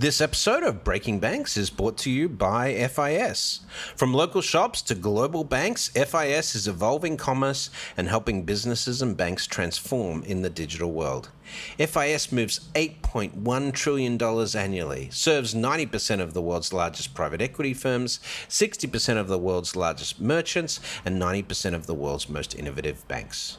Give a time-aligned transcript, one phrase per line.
[0.00, 3.62] This episode of Breaking Banks is brought to you by FIS.
[3.96, 9.44] From local shops to global banks, FIS is evolving commerce and helping businesses and banks
[9.44, 11.30] transform in the digital world.
[11.78, 14.22] FIS moves $8.1 trillion
[14.56, 20.20] annually, serves 90% of the world's largest private equity firms, 60% of the world's largest
[20.20, 23.58] merchants, and 90% of the world's most innovative banks.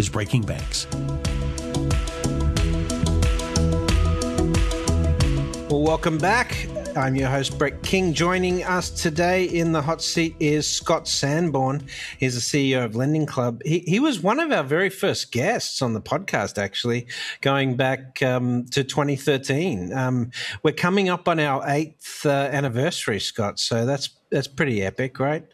[0.00, 0.86] is Breaking Banks.
[5.68, 6.66] Well, welcome back.
[6.96, 8.14] I'm your host, Brett King.
[8.14, 11.86] Joining us today in the hot seat is Scott Sanborn.
[12.16, 13.60] He's the CEO of Lending Club.
[13.62, 17.06] He, he was one of our very first guests on the podcast, actually,
[17.42, 19.92] going back um, to 2013.
[19.92, 20.30] Um,
[20.62, 23.60] we're coming up on our eighth uh, anniversary, Scott.
[23.60, 25.44] So that's that's pretty epic, right?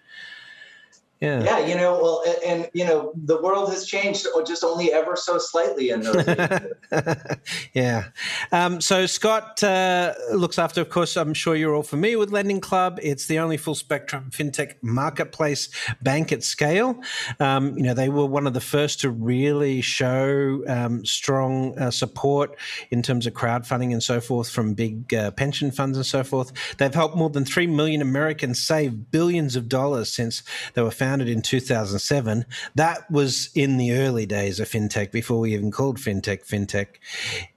[1.20, 1.42] Yeah.
[1.42, 5.16] Yeah, you know, well, and, and, you know, the world has changed just only ever
[5.16, 6.26] so slightly in those.
[7.72, 8.08] yeah.
[8.52, 12.60] Um, so Scott uh, looks after, of course, I'm sure you're all familiar with Lending
[12.60, 12.98] Club.
[13.02, 15.70] It's the only full spectrum fintech marketplace
[16.02, 17.00] bank at scale.
[17.40, 21.90] Um, you know, they were one of the first to really show um, strong uh,
[21.90, 22.58] support
[22.90, 26.52] in terms of crowdfunding and so forth from big uh, pension funds and so forth.
[26.76, 30.42] They've helped more than three million Americans save billions of dollars since
[30.74, 32.44] they were founded founded in 2007.
[32.74, 36.96] That was in the early days of fintech, before we even called fintech fintech.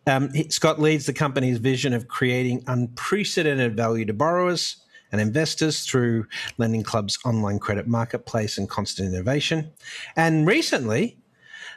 [0.06, 4.78] Um, Scott leads the company's vision of creating unprecedented value to borrowers
[5.12, 6.28] and investors through
[6.60, 9.72] Lending Club's online credit marketplace and constant innovation.
[10.16, 11.18] And recently,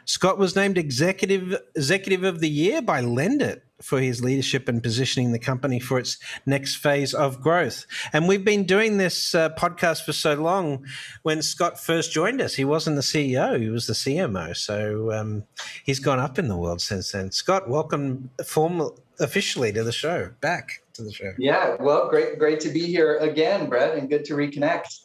[0.05, 5.31] Scott was named executive executive of the year by Lendit for his leadership and positioning
[5.31, 7.85] the company for its next phase of growth.
[8.11, 10.85] And we've been doing this uh, podcast for so long.
[11.23, 14.55] When Scott first joined us, he wasn't the CEO; he was the CMO.
[14.55, 15.43] So um,
[15.83, 17.31] he's gone up in the world since then.
[17.31, 20.31] Scott, welcome formal officially to the show.
[20.41, 21.33] Back to the show.
[21.37, 25.02] Yeah, well, great, great to be here again, Brett, and good to reconnect.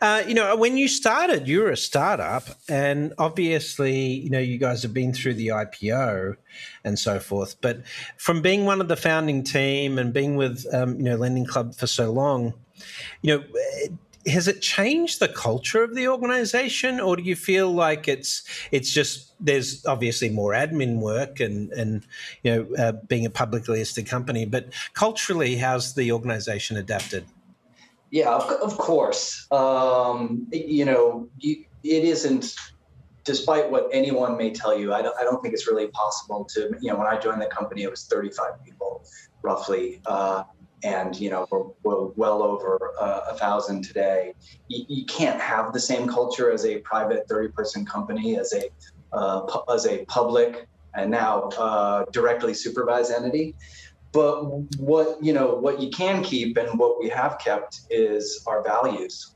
[0.00, 4.58] Uh, you know, when you started, you were a startup, and obviously, you know, you
[4.58, 6.36] guys have been through the IPO
[6.84, 7.60] and so forth.
[7.60, 7.82] But
[8.16, 11.74] from being one of the founding team and being with, um, you know, Lending Club
[11.74, 12.54] for so long,
[13.22, 13.44] you know,
[14.26, 18.42] has it changed the culture of the organization, or do you feel like it's
[18.72, 22.02] it's just there's obviously more admin work and and
[22.42, 27.24] you know uh, being a publicly listed company, but culturally, how's the organization adapted?
[28.10, 29.50] Yeah, of, of course.
[29.50, 32.54] Um, you know, you, it isn't,
[33.24, 36.76] despite what anyone may tell you, I don't, I don't think it's really possible to,
[36.80, 39.04] you know, when I joined the company, it was 35 people
[39.42, 40.00] roughly.
[40.06, 40.44] Uh,
[40.84, 44.34] and, you know, we're, we're well over uh, a thousand today.
[44.68, 48.68] You, you, can't have the same culture as a private 30 person company, as a,
[49.12, 53.54] uh, pu- as a public and now uh, directly supervised entity.
[54.16, 54.44] But
[54.78, 59.34] what you know, what you can keep and what we have kept is our values.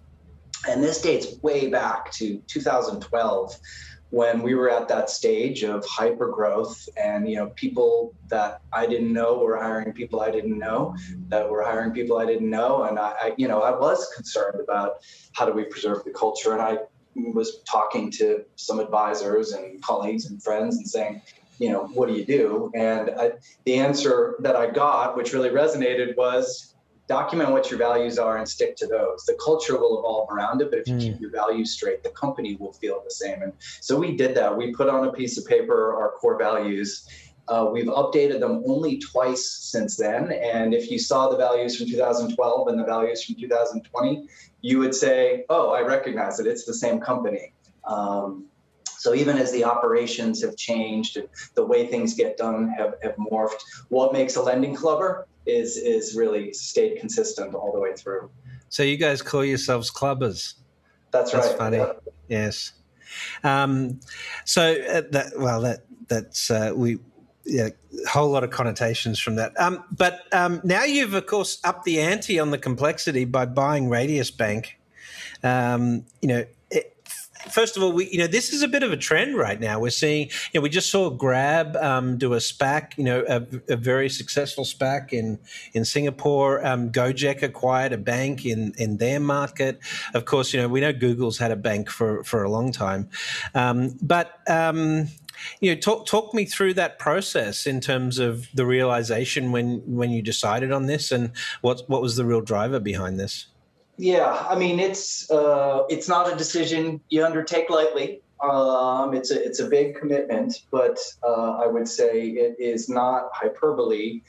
[0.66, 3.56] And this dates way back to 2012
[4.08, 8.84] when we were at that stage of hyper growth and you know people that i
[8.84, 10.92] didn't know were hiring people i didn't know
[11.28, 14.60] that were hiring people i didn't know and I, I, you know i was concerned
[14.60, 14.94] about
[15.32, 16.78] how do we preserve the culture and i
[17.14, 21.22] was talking to some advisors and colleagues and friends and saying
[21.60, 22.72] you know, what do you do?
[22.74, 23.32] And I,
[23.66, 26.74] the answer that I got, which really resonated, was
[27.06, 29.26] document what your values are and stick to those.
[29.26, 31.00] The culture will evolve around it, but if you mm.
[31.00, 33.42] keep your values straight, the company will feel the same.
[33.42, 34.56] And so we did that.
[34.56, 37.06] We put on a piece of paper our core values.
[37.48, 40.32] Uh, we've updated them only twice since then.
[40.32, 44.28] And if you saw the values from 2012 and the values from 2020,
[44.62, 46.46] you would say, oh, I recognize it.
[46.46, 47.52] It's the same company.
[47.84, 48.46] Um,
[49.00, 53.16] so even as the operations have changed, and the way things get done have, have
[53.16, 53.62] morphed.
[53.88, 58.30] What makes a lending clubber is is really stayed consistent all the way through.
[58.68, 60.54] So you guys call yourselves clubbers?
[61.12, 61.58] That's, that's right.
[61.58, 61.78] funny.
[61.78, 61.92] Yeah.
[62.28, 62.72] Yes.
[63.42, 64.00] Um,
[64.44, 66.98] so uh, that well that that's uh, we
[67.46, 67.70] yeah,
[68.04, 69.58] a whole lot of connotations from that.
[69.58, 73.88] Um, but um, now you've, of course, upped the ante on the complexity by buying
[73.88, 74.78] Radius Bank.
[75.42, 76.44] Um, you know,
[77.48, 79.80] first of all, we you know this is a bit of a trend right now.
[79.80, 83.46] We're seeing, you know, we just saw Grab um, do a SPAC, you know, a,
[83.72, 85.38] a, very successful SPAC in
[85.72, 86.64] in Singapore.
[86.64, 89.80] Um, Gojek acquired a bank in in their market.
[90.14, 93.08] Of course, you know, we know Google's had a bank for for a long time,
[93.54, 95.08] um, but um,
[95.60, 100.10] you know, talk talk me through that process in terms of the realization when when
[100.10, 103.46] you decided on this, and what what was the real driver behind this.
[104.00, 108.22] Yeah, I mean it's uh, it's not a decision you undertake lightly.
[108.42, 113.28] Um, it's a it's a big commitment, but uh, I would say it is not
[113.34, 114.22] hyperbole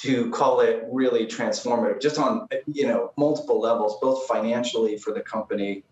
[0.00, 5.22] to call it really transformative, just on you know multiple levels, both financially for the
[5.22, 5.84] company,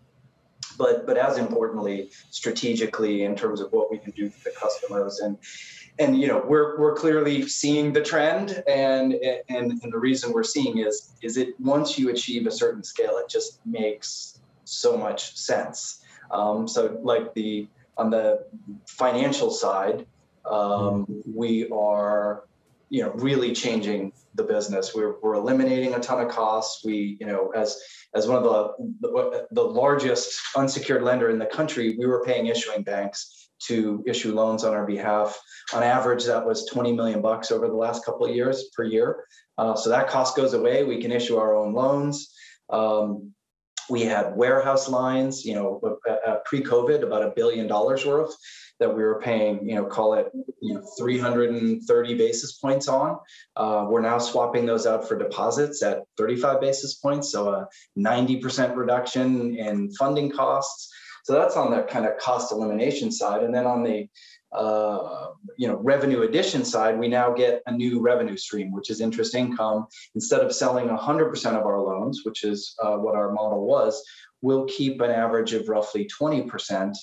[0.77, 5.21] but but as importantly, strategically in terms of what we can do for the customers
[5.21, 5.39] and
[5.99, 9.13] and you know we're we're clearly seeing the trend and
[9.49, 13.17] and and the reason we're seeing is is it once you achieve a certain scale
[13.17, 16.01] it just makes so much sense.
[16.31, 17.67] Um, so like the
[17.97, 18.45] on the
[18.85, 20.05] financial side
[20.49, 22.43] um, we are
[22.89, 24.93] you know really changing the business.
[24.93, 26.85] We're, we're eliminating a ton of costs.
[26.85, 27.81] We you know as
[28.13, 32.47] as one of the, the the largest unsecured lender in the country we were paying
[32.47, 35.39] issuing banks to issue loans on our behalf
[35.73, 39.23] on average, that was 20 million bucks over the last couple of years per year.
[39.57, 40.83] Uh, so that cost goes away.
[40.83, 42.33] We can issue our own loans.
[42.69, 43.33] Um,
[43.89, 48.35] we had warehouse lines, you know, uh, uh pre-COVID, about a billion dollars worth
[48.79, 50.27] that we were paying, you know, call it
[50.61, 53.17] you know, 330 basis points on.
[53.55, 57.67] Uh, we're now swapping those out for deposits at 35 basis points, so a
[57.97, 60.93] 90% reduction in funding costs.
[61.27, 64.07] So that's on the kind of cost elimination side, and then on the
[64.53, 69.01] uh, you know revenue addition side, we now get a new revenue stream, which is
[69.01, 69.87] interest income.
[70.15, 74.01] Instead of selling 100% of our loans, which is uh, what our model was,
[74.41, 76.95] we'll keep an average of roughly 20%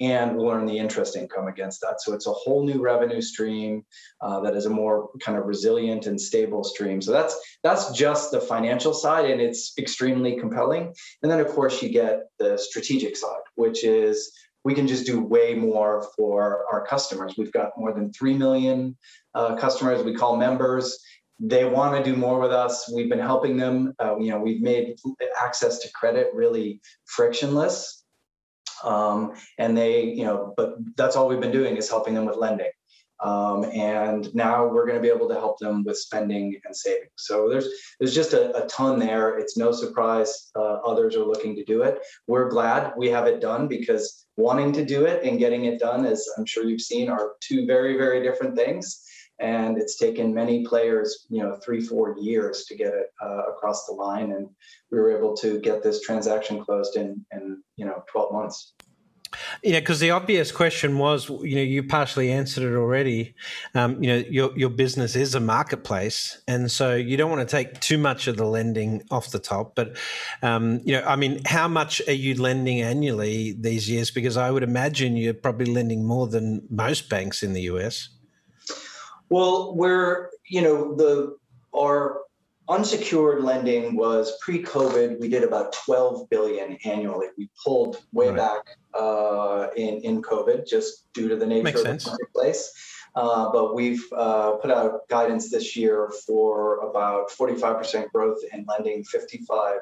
[0.00, 2.00] and we'll earn the interest income against that.
[2.00, 3.84] So it's a whole new revenue stream
[4.20, 7.02] uh, that is a more kind of resilient and stable stream.
[7.02, 10.94] So that's that's just the financial side, and it's extremely compelling.
[11.22, 14.32] And then of course you get the strategic side, which is
[14.64, 17.34] we can just do way more for our customers.
[17.38, 18.96] We've got more than 3 million
[19.34, 20.98] uh, customers we call members.
[21.40, 22.90] They want to do more with us.
[22.92, 23.94] We've been helping them.
[23.98, 24.96] Uh, you know, we've made
[25.40, 27.97] access to credit really frictionless.
[28.84, 32.36] Um, and they, you know, but that's all we've been doing is helping them with
[32.36, 32.70] lending.
[33.20, 37.08] Um, and now we're going to be able to help them with spending and saving.
[37.16, 39.38] So there's there's just a, a ton there.
[39.38, 41.98] It's no surprise uh, others are looking to do it.
[42.28, 46.04] We're glad we have it done because wanting to do it and getting it done,
[46.04, 49.04] as I'm sure you've seen, are two very very different things.
[49.40, 53.86] And it's taken many players, you know, three four years to get it uh, across
[53.86, 54.48] the line, and
[54.90, 58.72] we were able to get this transaction closed in in you know 12 months.
[59.62, 63.34] Yeah, because the obvious question was, you know, you partially answered it already.
[63.74, 67.56] Um, you know, your your business is a marketplace, and so you don't want to
[67.56, 69.74] take too much of the lending off the top.
[69.74, 69.96] But
[70.42, 74.10] um, you know, I mean, how much are you lending annually these years?
[74.10, 78.08] Because I would imagine you're probably lending more than most banks in the US.
[79.30, 81.36] Well, we're you know the
[81.76, 82.22] our
[82.68, 85.18] unsecured lending was pre-COVID.
[85.20, 87.28] We did about 12 billion annually.
[87.36, 88.36] We pulled way right.
[88.36, 92.04] back uh, in in COVID just due to the nature Makes of sense.
[92.04, 92.72] the marketplace.
[93.14, 99.02] Uh, but we've uh, put out guidance this year for about 45% growth in lending,
[99.04, 99.78] 55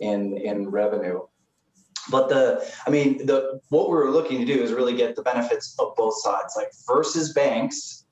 [0.00, 1.20] in in revenue.
[2.10, 5.74] But the, I mean, the what we're looking to do is really get the benefits
[5.78, 8.03] of both sides, like versus banks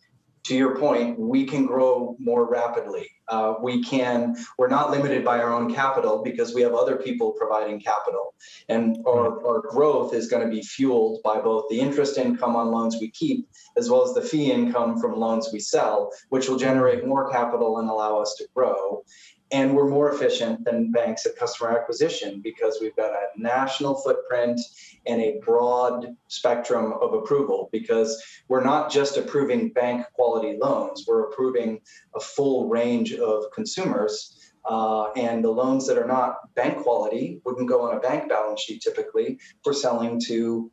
[0.45, 3.09] to your point, we can grow more rapidly.
[3.29, 7.33] Uh, we can, we're not limited by our own capital because we have other people
[7.33, 8.35] providing capital.
[8.69, 12.73] And our, our growth is going to be fueled by both the interest income on
[12.73, 16.59] loans we keep as well as the fee income from loans we sell, which will
[16.59, 19.05] generate more capital and allow us to grow
[19.53, 24.61] and we're more efficient than banks at customer acquisition because we've got a national footprint
[25.07, 31.29] and a broad spectrum of approval because we're not just approving bank quality loans we're
[31.29, 31.81] approving
[32.15, 37.69] a full range of consumers uh, and the loans that are not bank quality wouldn't
[37.69, 39.39] go on a bank balance sheet typically.
[39.65, 40.71] We're selling to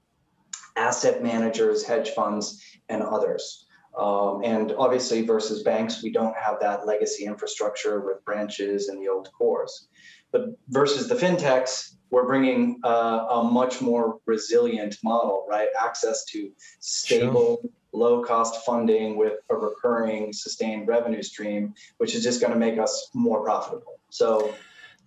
[0.76, 3.66] asset managers hedge funds and others
[4.00, 9.10] um, and obviously, versus banks, we don't have that legacy infrastructure with branches and the
[9.10, 9.90] old cores.
[10.32, 15.68] But versus the fintechs, we're bringing uh, a much more resilient model, right?
[15.80, 17.72] Access to stable, sure.
[17.92, 22.80] low cost funding with a recurring, sustained revenue stream, which is just going to make
[22.80, 24.00] us more profitable.
[24.12, 24.56] So,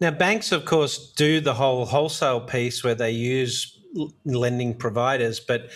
[0.01, 3.79] now banks, of course, do the whole wholesale piece where they use
[4.25, 5.71] lending providers, but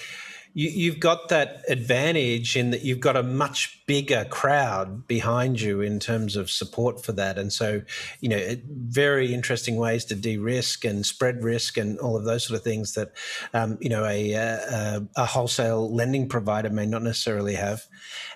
[0.59, 5.83] you, have got that advantage in that you've got a much bigger crowd behind you
[5.83, 7.37] in terms of support for that.
[7.37, 7.83] And so,
[8.23, 12.47] you know, very interesting ways to de risk and spread risk and all of those
[12.47, 13.13] sort of things that,
[13.53, 17.85] um, you know, a, a, a, wholesale lending provider may not necessarily have.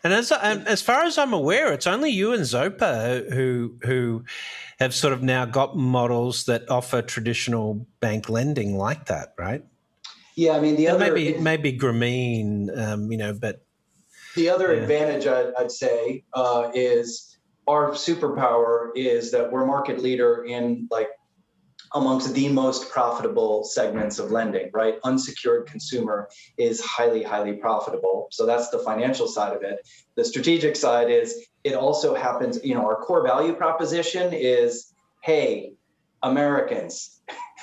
[0.05, 4.25] And as, um, as far as I'm aware, it's only you and Zopa who, who,
[4.79, 9.63] have sort of now got models that offer traditional bank lending like that, right?
[10.37, 13.63] Yeah, I mean the other maybe maybe Grameen, um, you know, but
[14.37, 14.83] the other yeah.
[14.83, 21.09] advantage I'd, I'd say uh, is our superpower is that we're market leader in like
[21.95, 24.97] amongst the most profitable segments of lending, right?
[25.03, 28.29] Unsecured consumer is highly, highly profitable.
[28.31, 29.89] So that's the financial side of it.
[30.15, 35.73] The strategic side is it also happens, you know, our core value proposition is hey,
[36.23, 37.21] Americans,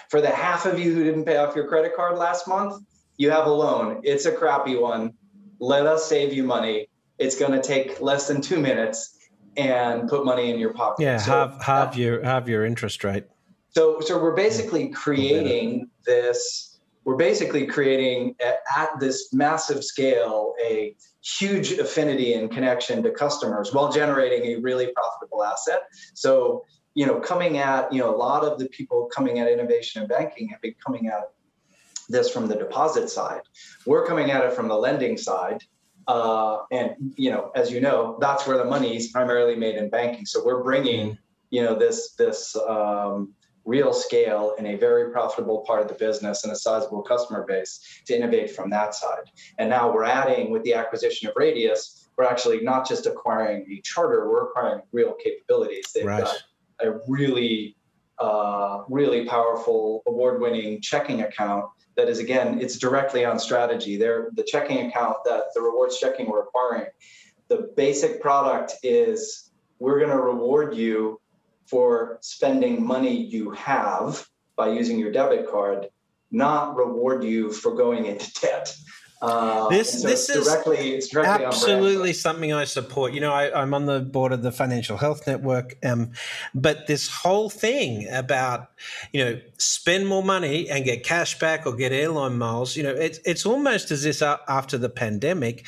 [0.09, 2.83] for the half of you who didn't pay off your credit card last month,
[3.17, 4.01] you have a loan.
[4.03, 5.13] It's a crappy one.
[5.59, 6.87] Let us save you money.
[7.17, 9.17] It's going to take less than two minutes
[9.57, 11.03] and put money in your pocket.
[11.03, 13.25] Yeah, so, have have uh, your have your interest rate.
[13.69, 16.79] So so we're basically creating this.
[17.05, 23.73] We're basically creating at, at this massive scale a huge affinity and connection to customers
[23.73, 25.81] while generating a really profitable asset.
[26.13, 26.63] So
[26.97, 30.09] you know, coming at, you know, a lot of the people coming at innovation and
[30.09, 31.25] banking have been coming at
[32.09, 33.41] this from the deposit side.
[33.85, 35.61] We're coming at it from the lending side.
[36.07, 39.91] Uh, and, you know, as you know, that's where the money is primarily made in
[39.91, 40.25] banking.
[40.25, 41.19] So we're bringing,
[41.51, 46.45] you know, this, this, um, real scale in a very profitable part of the business
[46.45, 49.29] and a sizable customer base to innovate from that side.
[49.59, 53.81] And now we're adding with the acquisition of Radius, we're actually not just acquiring a
[53.81, 55.91] charter, we're acquiring real capabilities.
[55.93, 56.23] They've right.
[56.23, 56.37] got
[56.81, 57.75] a really,
[58.19, 61.65] uh, really powerful award-winning checking account
[61.95, 63.97] that is again, it's directly on strategy.
[63.97, 66.85] They're the checking account that the rewards checking we're acquiring.
[67.49, 71.19] The basic product is we're going to reward you
[71.65, 75.87] for spending money you have by using your debit card,
[76.31, 78.73] not reward you for going into debt.
[79.19, 83.13] Uh, this so this is directly, it's directly absolutely something I support.
[83.13, 86.11] You know, I, am on the board of the Financial Health Network, um,
[86.53, 88.69] but this whole thing about
[89.13, 92.75] you know spend more money and get cash back or get airline miles.
[92.75, 95.65] You know, it's it's almost as if after the pandemic.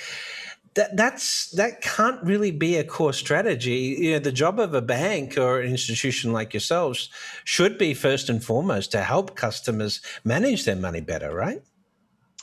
[0.75, 3.97] That, that's that can't really be a core strategy.
[3.99, 7.09] You know, the job of a bank or an institution like yourselves
[7.43, 11.63] should be first and foremost to help customers manage their money better, right?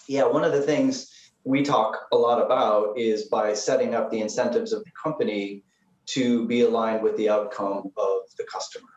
[0.09, 1.11] Yeah, one of the things
[1.45, 5.63] we talk a lot about is by setting up the incentives of the company
[6.07, 8.89] to be aligned with the outcome of the customer.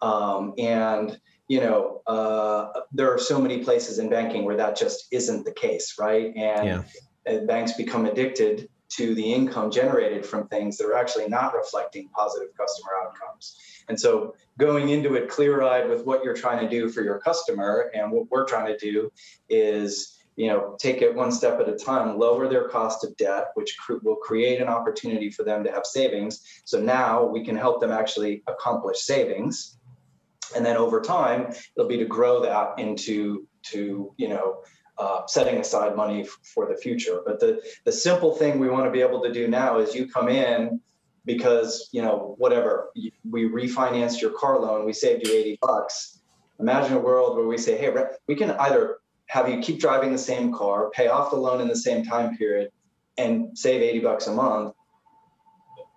[0.00, 5.06] Um, and you know, uh, there are so many places in banking where that just
[5.10, 6.32] isn't the case, right?
[6.36, 6.84] And
[7.26, 7.40] yeah.
[7.46, 12.48] banks become addicted to the income generated from things that are actually not reflecting positive
[12.56, 13.56] customer outcomes.
[13.88, 17.18] And so going into it clear eyed with what you're trying to do for your
[17.18, 19.10] customer and what we're trying to do
[19.48, 23.48] is you know, take it one step at a time, lower their cost of debt,
[23.54, 26.62] which cr- will create an opportunity for them to have savings.
[26.64, 29.78] So now we can help them actually accomplish savings.
[30.54, 34.62] And then over time, it'll be to grow that into to you know
[34.96, 37.20] uh, setting aside money f- for the future.
[37.26, 40.08] But the the simple thing we want to be able to do now is you
[40.08, 40.80] come in
[41.24, 42.90] because you know whatever
[43.28, 46.20] we refinanced your car loan, we saved you eighty bucks.
[46.60, 47.92] Imagine a world where we say, hey,
[48.28, 51.68] we can either have you keep driving the same car, pay off the loan in
[51.68, 52.70] the same time period,
[53.16, 54.74] and save 80 bucks a month,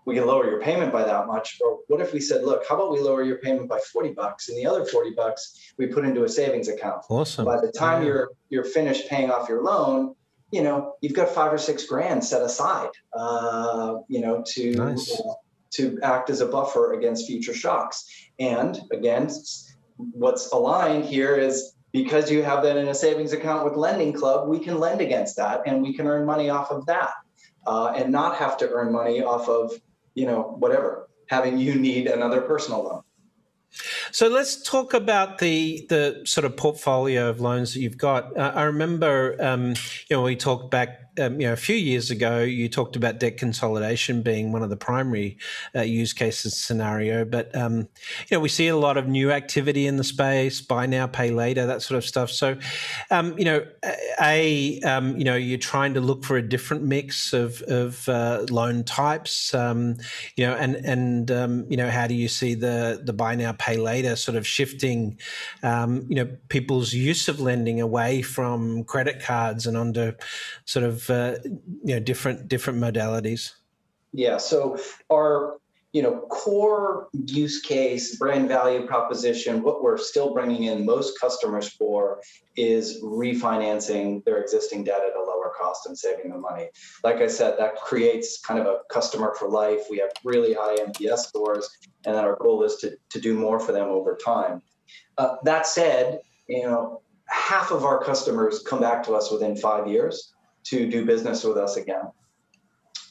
[0.05, 1.59] we can lower your payment by that much.
[1.63, 4.49] Or what if we said, look, how about we lower your payment by 40 bucks
[4.49, 7.03] and the other 40 bucks we put into a savings account.
[7.09, 7.45] Awesome.
[7.45, 8.07] By the time yeah.
[8.07, 10.15] you're you're finished paying off your loan,
[10.51, 15.11] you know, you've got five or six grand set aside, uh, you know, to nice.
[15.19, 15.33] uh,
[15.71, 18.05] to act as a buffer against future shocks.
[18.39, 19.29] And again,
[19.97, 24.47] what's aligned here is because you have that in a savings account with lending club
[24.47, 27.13] we can lend against that and we can earn money off of that
[27.67, 29.71] uh, and not have to earn money off of
[30.15, 33.01] you know whatever having you need another personal loan
[34.11, 38.35] so let's talk about the the sort of portfolio of loans that you've got.
[38.37, 39.69] Uh, I remember, um,
[40.09, 43.19] you know, we talked back um, you know, a few years ago, you talked about
[43.19, 45.37] debt consolidation being one of the primary
[45.75, 47.25] uh, use cases scenario.
[47.25, 47.79] But um,
[48.29, 51.31] you know, we see a lot of new activity in the space, buy now, pay
[51.31, 52.31] later, that sort of stuff.
[52.31, 52.57] So,
[53.09, 53.65] um, you know,
[54.21, 58.45] a um, you know, you're trying to look for a different mix of of uh,
[58.49, 59.53] loan types.
[59.53, 59.97] Um,
[60.37, 61.29] you know, and and
[61.69, 65.19] you know, how do you see the the buy now, pay later sort of shifting?
[66.09, 70.13] you know, people's use of lending away from credit cards and onto
[70.65, 73.53] sort of uh, you know different different modalities?
[74.13, 74.37] Yeah.
[74.37, 74.77] So
[75.11, 75.57] our
[75.93, 81.69] you know core use case brand value proposition what we're still bringing in most customers
[81.69, 82.21] for
[82.55, 86.69] is refinancing their existing debt at a lower cost and saving them money.
[87.03, 89.81] Like i said that creates kind of a customer for life.
[89.89, 91.69] We have really high nps scores
[92.05, 94.61] and then our goal is to, to do more for them over time.
[95.17, 99.87] Uh, that said you know half of our customers come back to us within five
[99.87, 100.33] years
[100.63, 102.11] to do business with us again.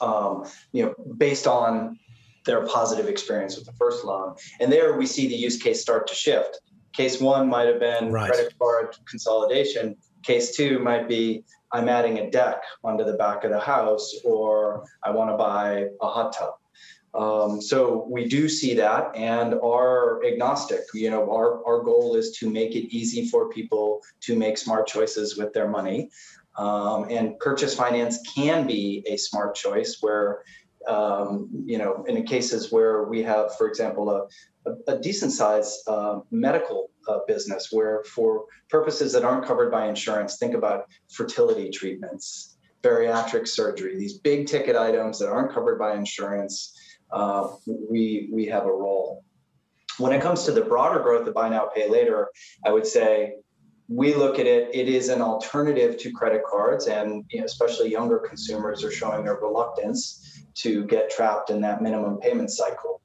[0.00, 1.98] Um, you know, based on
[2.44, 4.34] their positive experience with the first loan.
[4.60, 6.60] And there we see the use case start to shift.
[6.92, 8.30] Case one might have been right.
[8.30, 9.96] credit card consolidation.
[10.22, 14.84] Case two might be I'm adding a deck onto the back of the house, or
[15.04, 16.54] I want to buy a hot tub.
[17.12, 20.80] Um, so we do see that and are agnostic.
[20.94, 24.86] You know, our, our goal is to make it easy for people to make smart
[24.86, 26.10] choices with their money.
[26.56, 30.42] Um, and purchase finance can be a smart choice where,
[30.86, 36.20] um, you know, in cases where we have, for example, a, a, decent sized uh,
[36.30, 42.56] medical uh, business where for purposes that aren't covered by insurance, think about fertility treatments,
[42.82, 46.74] bariatric surgery, these big ticket items that aren't covered by insurance
[47.12, 49.24] uh, we we have a role.
[49.98, 52.28] When it comes to the broader growth of buy now pay later,
[52.64, 53.34] I would say
[53.88, 54.70] we look at it.
[54.72, 59.24] It is an alternative to credit cards, and you know, especially younger consumers are showing
[59.24, 60.29] their reluctance
[60.62, 63.00] to get trapped in that minimum payment cycle.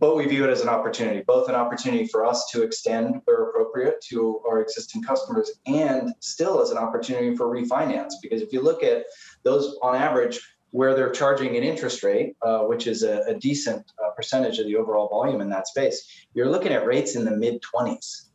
[0.00, 3.50] But we view it as an opportunity, both an opportunity for us to extend where
[3.50, 8.14] appropriate to our existing customers, and still as an opportunity for refinance.
[8.22, 9.04] Because if you look at
[9.42, 13.92] those on average, where they're charging an interest rate, uh, which is a, a decent
[14.02, 17.36] uh, percentage of the overall volume in that space, you're looking at rates in the
[17.36, 18.28] mid 20s,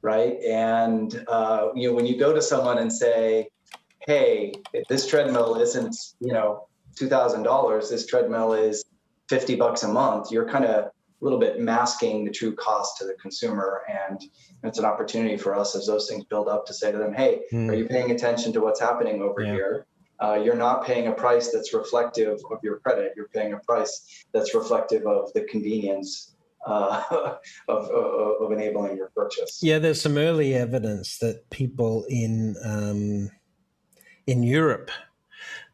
[0.00, 0.38] right?
[0.42, 3.48] And uh, you know when you go to someone and say,
[4.06, 4.54] "Hey,
[4.88, 7.90] this treadmill isn't you know two thousand dollars.
[7.90, 8.84] This treadmill is
[9.28, 13.04] fifty bucks a month," you're kind of a little bit masking the true cost to
[13.04, 14.22] the consumer, and
[14.64, 17.42] it's an opportunity for us as those things build up to say to them, "Hey,
[17.52, 17.70] mm.
[17.70, 19.52] are you paying attention to what's happening over yeah.
[19.52, 19.86] here?"
[20.22, 23.12] uh, you're not paying a price that's reflective of your credit.
[23.16, 27.02] You're paying a price that's reflective of the convenience uh,
[27.68, 29.58] of, of, of, enabling your purchase.
[29.62, 33.30] Yeah, there's some early evidence that people in um,
[34.28, 34.90] in Europe.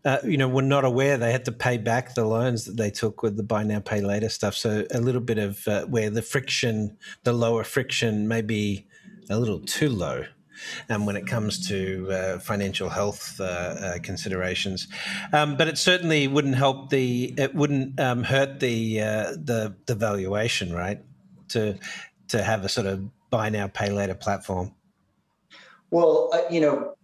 [0.04, 2.90] Uh, you know, were not aware they had to pay back the loans that they
[2.90, 4.54] took with the buy now, pay later stuff.
[4.54, 8.86] So a little bit of uh, where the friction, the lower friction, may be
[9.28, 10.24] a little too low
[10.88, 14.88] um, when it comes to uh, financial health uh, uh, considerations.
[15.32, 19.94] Um, but it certainly wouldn't help the it wouldn't um, hurt the uh, the the
[19.94, 21.02] valuation, right?
[21.48, 21.78] To
[22.28, 24.74] to have a sort of buy now pay later platform.
[25.90, 26.94] Well, you know,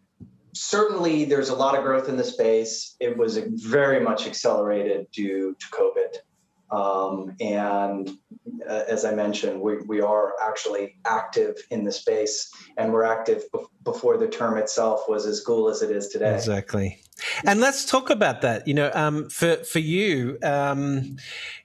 [0.55, 2.97] certainly there's a lot of growth in the space.
[3.01, 6.17] It was very much accelerated due to COVID.
[6.71, 8.11] Um, and
[8.69, 13.45] uh, as I mentioned, we, we are actually active in the space and we're active
[13.53, 16.35] be- before the term itself was as cool as it is today.
[16.35, 17.04] Exactly.
[17.44, 18.66] And let's talk about that.
[18.66, 21.16] You know, um, for for you, um,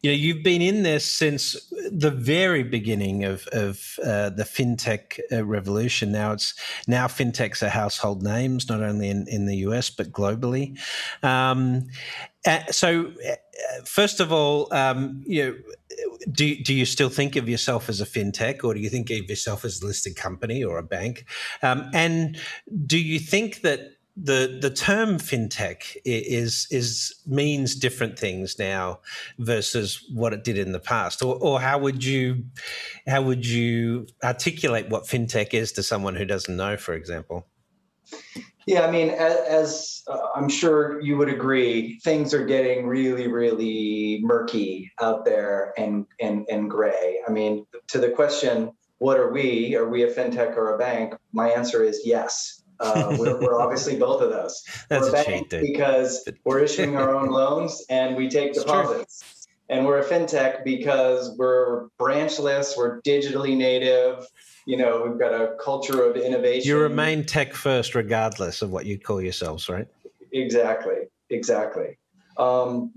[0.02, 1.56] you know, you've been in this since
[1.92, 6.12] the very beginning of of uh, the fintech uh, revolution.
[6.12, 6.54] Now it's
[6.88, 10.78] now fintechs are household names, not only in in the US but globally.
[11.24, 11.88] Um,
[12.46, 13.36] uh, so, uh,
[13.86, 15.56] first of all, um, you know
[16.32, 19.30] do, do you still think of yourself as a fintech or do you think of
[19.30, 21.26] yourself as a listed company or a bank?
[21.62, 22.38] Um, and
[22.86, 29.00] do you think that the the term fintech is is means different things now
[29.38, 32.44] versus what it did in the past or, or how would you
[33.08, 37.48] how would you articulate what fintech is to someone who doesn't know for example
[38.70, 43.28] yeah, I mean, as, as uh, I'm sure you would agree, things are getting really,
[43.28, 47.20] really murky out there and and and gray.
[47.28, 49.76] I mean, to the question, what are we?
[49.76, 51.16] Are we a fintech or a bank?
[51.32, 52.59] My answer is yes.
[52.80, 54.64] Uh, we're, we're, obviously both of those.
[54.90, 59.48] That's we're a, bank because we're issuing our own loans and we take deposits.
[59.70, 64.26] And we're a fintech because we're branchless, we're digitally native,
[64.66, 66.68] you know, we've got a culture of innovation.
[66.68, 69.88] You remain tech first, regardless of what you call yourselves, right?
[70.32, 71.98] exactly, exactly.
[72.38, 72.92] Um,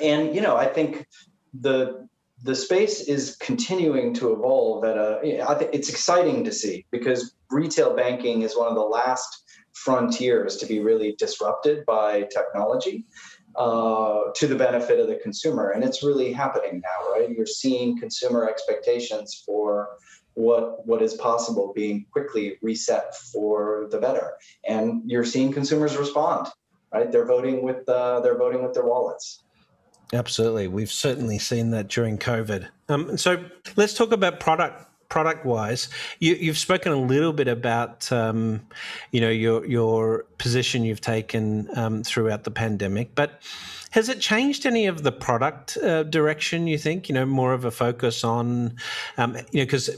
[0.00, 1.06] and you know, I think
[1.58, 2.08] the
[2.42, 5.42] the space is continuing to evolve at a.
[5.48, 10.56] I think it's exciting to see because retail banking is one of the last frontiers
[10.58, 13.04] to be really disrupted by technology
[13.56, 15.70] uh, to the benefit of the consumer.
[15.70, 17.28] And it's really happening now, right?
[17.30, 19.90] You're seeing consumer expectations for
[20.34, 24.34] what what is possible being quickly reset for the better,
[24.66, 26.46] and you're seeing consumers respond.
[26.92, 27.10] Right?
[27.12, 29.42] They're voting with uh, they're voting with their wallets.
[30.12, 32.66] Absolutely, we've certainly seen that during COVID.
[32.88, 33.44] Um, so
[33.76, 35.88] let's talk about product product wise,
[36.20, 38.60] you, have spoken a little bit about um,
[39.10, 43.42] you know your your position you've taken um, throughout the pandemic, but
[43.90, 46.66] has it changed any of the product uh, direction?
[46.66, 48.76] You think you know more of a focus on
[49.16, 49.90] um, you know because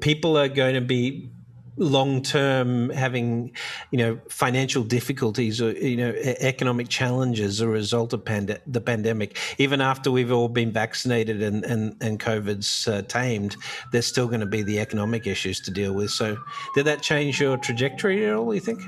[0.00, 1.30] people are going to be
[1.78, 3.52] long term having
[3.90, 6.10] you know financial difficulties or you know
[6.40, 9.38] economic challenges as a result of pand- the pandemic.
[9.58, 13.56] Even after we've all been vaccinated and and, and covid's uh, tamed
[13.92, 16.10] there's still going to be the economic issues to deal with.
[16.10, 16.36] So
[16.74, 18.80] did that change your trajectory at all you think?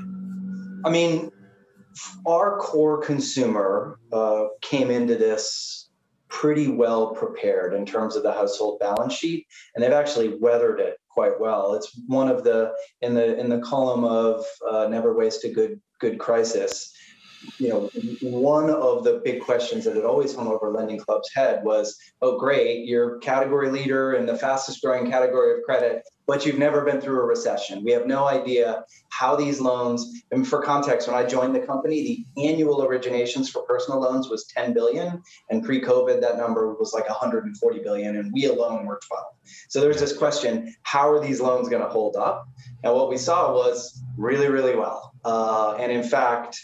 [0.85, 1.31] I mean
[2.25, 5.89] our core consumer uh, came into this
[6.29, 10.97] pretty well prepared in terms of the household balance sheet and they've actually weathered it
[11.13, 11.73] quite well.
[11.73, 15.79] It's one of the in the in the column of uh, never waste a good
[15.99, 16.93] good crisis.
[17.57, 17.89] You know,
[18.21, 22.37] one of the big questions that had always hung over Lending Club's head was, "Oh,
[22.37, 27.01] great, you're category leader in the fastest growing category of credit but you've never been
[27.01, 27.83] through a recession.
[27.83, 32.25] We have no idea how these loans, and for context, when I joined the company,
[32.35, 37.09] the annual originations for personal loans was 10 billion, and pre-COVID that number was like
[37.09, 39.25] 140 billion, and we alone were 12.
[39.67, 42.47] So there's this question, how are these loans going to hold up?
[42.83, 45.13] And what we saw was really, really well.
[45.25, 46.61] Uh, and in fact,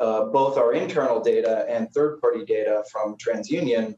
[0.00, 3.94] uh, both our internal data and third-party data from TransUnion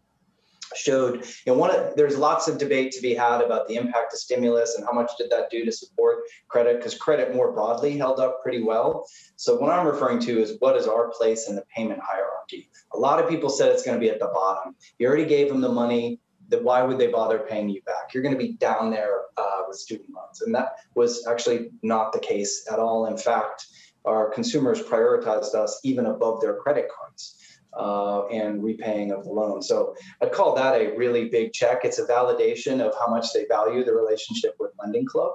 [0.75, 4.13] showed you know one of, there's lots of debate to be had about the impact
[4.13, 7.97] of stimulus and how much did that do to support credit because credit more broadly
[7.97, 9.07] held up pretty well.
[9.37, 12.71] So what i'm referring to is what is our place in the payment hierarchy?
[12.95, 14.75] A lot of people said it's going to be at the bottom.
[14.99, 18.13] You already gave them the money that why would they bother paying you back?
[18.13, 20.43] You're going to be down there uh, with student loans.
[20.43, 23.07] And that was actually not the case at all.
[23.07, 23.67] In fact
[24.05, 27.37] our consumers prioritized us even above their credit cards
[27.77, 29.63] uh, and repaying of the loan.
[29.63, 31.85] So I'd call that a really big check.
[31.85, 35.33] It's a validation of how much they value the relationship with Lending Club.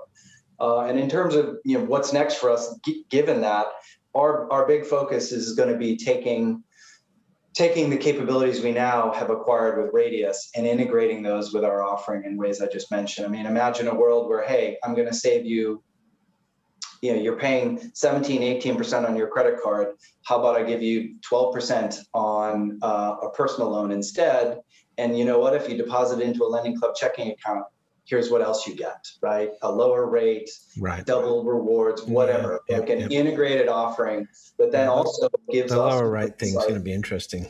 [0.60, 3.68] Uh, and in terms of you know what's next for us, g- given that
[4.16, 6.64] our our big focus is going to be taking
[7.54, 12.24] taking the capabilities we now have acquired with Radius and integrating those with our offering
[12.24, 13.26] in ways I just mentioned.
[13.26, 15.84] I mean, imagine a world where hey, I'm going to save you
[17.02, 19.96] you know you're paying 17 18% on your credit card.
[20.24, 24.60] How about i give you 12% on uh, a personal loan instead?
[24.98, 25.54] And you know what?
[25.54, 27.66] If you deposit into a lending club checking account
[28.08, 29.52] here's what else you get right?
[29.62, 31.06] A lower rate right.
[31.06, 36.40] double rewards whatever yeah, like an integrated offering but then also gives the lower rate
[36.40, 37.48] thing is going to be interesting.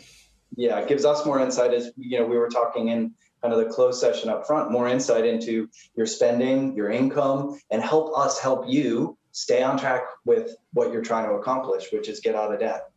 [0.56, 3.60] Yeah it gives us more insight as you know we were talking in kind of
[3.60, 8.40] the closed session up front more insight into your spending your income and help us
[8.40, 12.52] help you stay on track with what you're trying to accomplish, which is get out
[12.52, 12.90] of debt.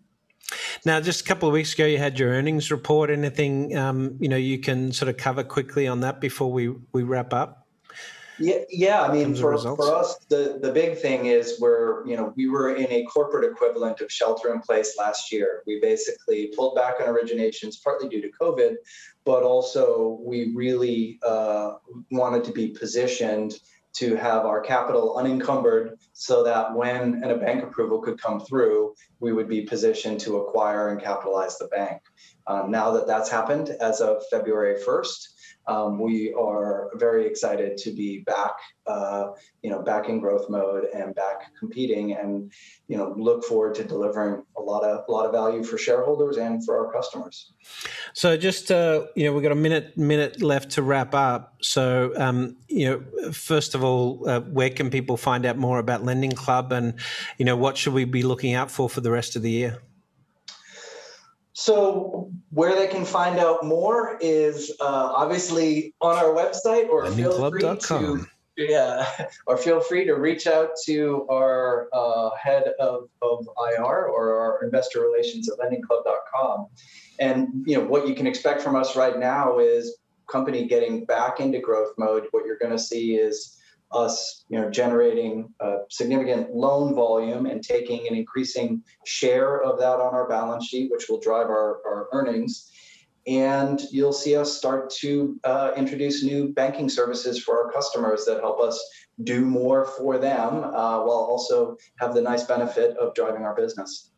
[0.86, 3.10] Now, just a couple of weeks ago, you had your earnings report.
[3.10, 7.02] Anything um, you know you can sort of cover quickly on that before we we
[7.02, 7.66] wrap up?
[8.38, 9.02] Yeah, yeah.
[9.02, 12.74] I mean, for, for us, the, the big thing is we're, you know, we were
[12.74, 15.62] in a corporate equivalent of shelter in place last year.
[15.66, 18.76] We basically pulled back on originations, partly due to COVID,
[19.26, 21.72] but also we really uh,
[22.10, 23.58] wanted to be positioned
[23.92, 29.32] to have our capital unencumbered so that when a bank approval could come through, we
[29.32, 32.00] would be positioned to acquire and capitalize the bank.
[32.46, 35.28] Um, now that that's happened as of February 1st,
[35.70, 38.54] um, we are very excited to be back,
[38.88, 39.28] uh,
[39.62, 42.52] you know, back in growth mode and back competing, and
[42.88, 46.38] you know, look forward to delivering a lot of a lot of value for shareholders
[46.38, 47.52] and for our customers.
[48.14, 51.54] So, just uh, you know, we've got a minute minute left to wrap up.
[51.62, 56.04] So, um, you know, first of all, uh, where can people find out more about
[56.04, 56.94] Lending Club, and
[57.38, 59.80] you know, what should we be looking out for for the rest of the year?
[61.52, 67.50] So where they can find out more is uh, obviously on our website, or feel
[67.50, 69.06] free to yeah,
[69.46, 74.64] or feel free to reach out to our uh, head of, of IR or our
[74.64, 76.66] investor relations at lendingclub.com.
[77.18, 79.98] And you know what you can expect from us right now is
[80.30, 82.26] company getting back into growth mode.
[82.30, 83.59] What you're going to see is
[83.92, 90.00] us, you know, generating a significant loan volume and taking an increasing share of that
[90.00, 92.70] on our balance sheet, which will drive our, our earnings.
[93.26, 98.40] And you'll see us start to uh, introduce new banking services for our customers that
[98.40, 98.82] help us
[99.24, 104.09] do more for them uh, while also have the nice benefit of driving our business.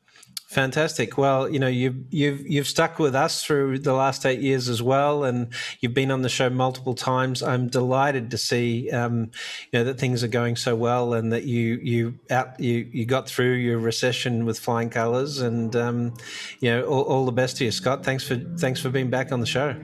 [0.53, 1.16] Fantastic.
[1.16, 4.83] Well, you know, you've you've you've stuck with us through the last eight years as
[4.83, 7.42] well, and you've been on the show multiple times.
[7.42, 9.31] I'm delighted to see, um,
[9.71, 13.07] you know, that things are going so well, and that you you out you you
[13.07, 16.12] got through your recession with flying colours, and um,
[16.61, 18.05] you know, all, all the best to you, Scott.
[18.05, 19.75] Thanks for thanks for being back on the show.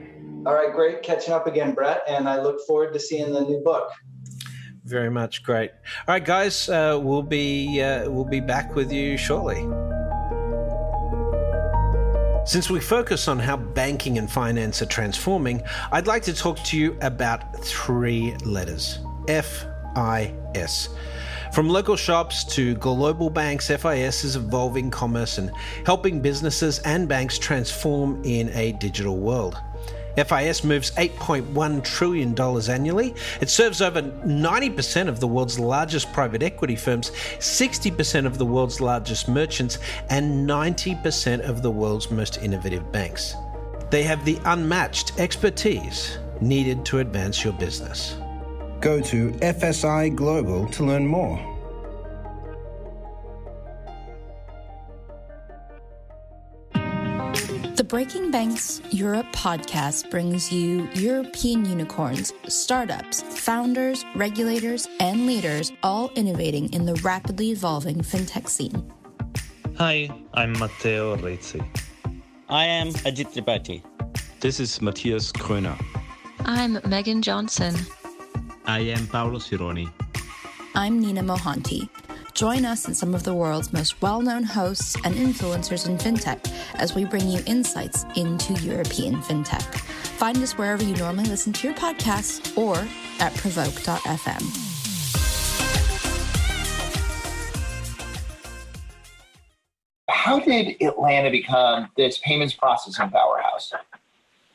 [0.45, 3.59] All right, great catching up again, Brett, and I look forward to seeing the new
[3.65, 3.91] book
[4.85, 5.69] very much great
[6.07, 9.67] all right guys uh, we'll be uh, we'll be back with you shortly
[12.49, 16.79] since we focus on how banking and finance are transforming, I'd like to talk to
[16.79, 20.89] you about three letters F I S.
[21.53, 25.51] From local shops to global banks, FIS is evolving commerce and
[25.85, 29.61] helping businesses and banks transform in a digital world.
[30.23, 33.15] FIS moves $8.1 trillion annually.
[33.41, 38.81] It serves over 90% of the world's largest private equity firms, 60% of the world's
[38.81, 39.79] largest merchants,
[40.09, 43.35] and 90% of the world's most innovative banks.
[43.89, 48.15] They have the unmatched expertise needed to advance your business.
[48.79, 51.58] Go to FSI Global to learn more.
[57.89, 66.71] Breaking Banks Europe podcast brings you European unicorns, startups, founders, regulators, and leaders all innovating
[66.71, 68.93] in the rapidly evolving fintech scene.
[69.79, 71.63] Hi, I'm Matteo Rizzi.
[72.47, 73.81] I am Ajit Tripathi.
[74.39, 75.75] This is Matthias Kröner.
[76.45, 77.73] I'm Megan Johnson.
[78.65, 79.91] I am Paolo Sironi.
[80.75, 81.89] I'm Nina Mohanty.
[82.39, 86.39] Join us and some of the world's most well known hosts and influencers in fintech
[86.75, 89.61] as we bring you insights into European fintech.
[90.17, 92.77] Find us wherever you normally listen to your podcasts or
[93.19, 94.39] at provoke.fm.
[100.07, 103.73] How did Atlanta become this payments processing powerhouse?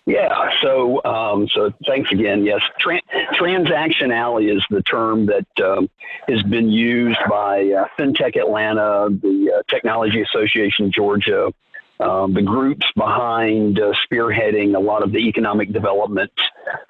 [0.06, 0.50] Yeah.
[0.62, 2.44] So, um, so thanks again.
[2.44, 3.00] Yes, Tran-
[3.40, 5.88] transactionality is the term that um,
[6.28, 11.50] has been used by uh, FinTech Atlanta, the uh, Technology Association Georgia,
[12.00, 16.32] um, the groups behind uh, spearheading a lot of the economic development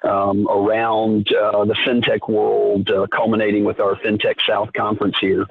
[0.03, 5.45] um, around uh, the fintech world, uh, culminating with our FinTech South conference here.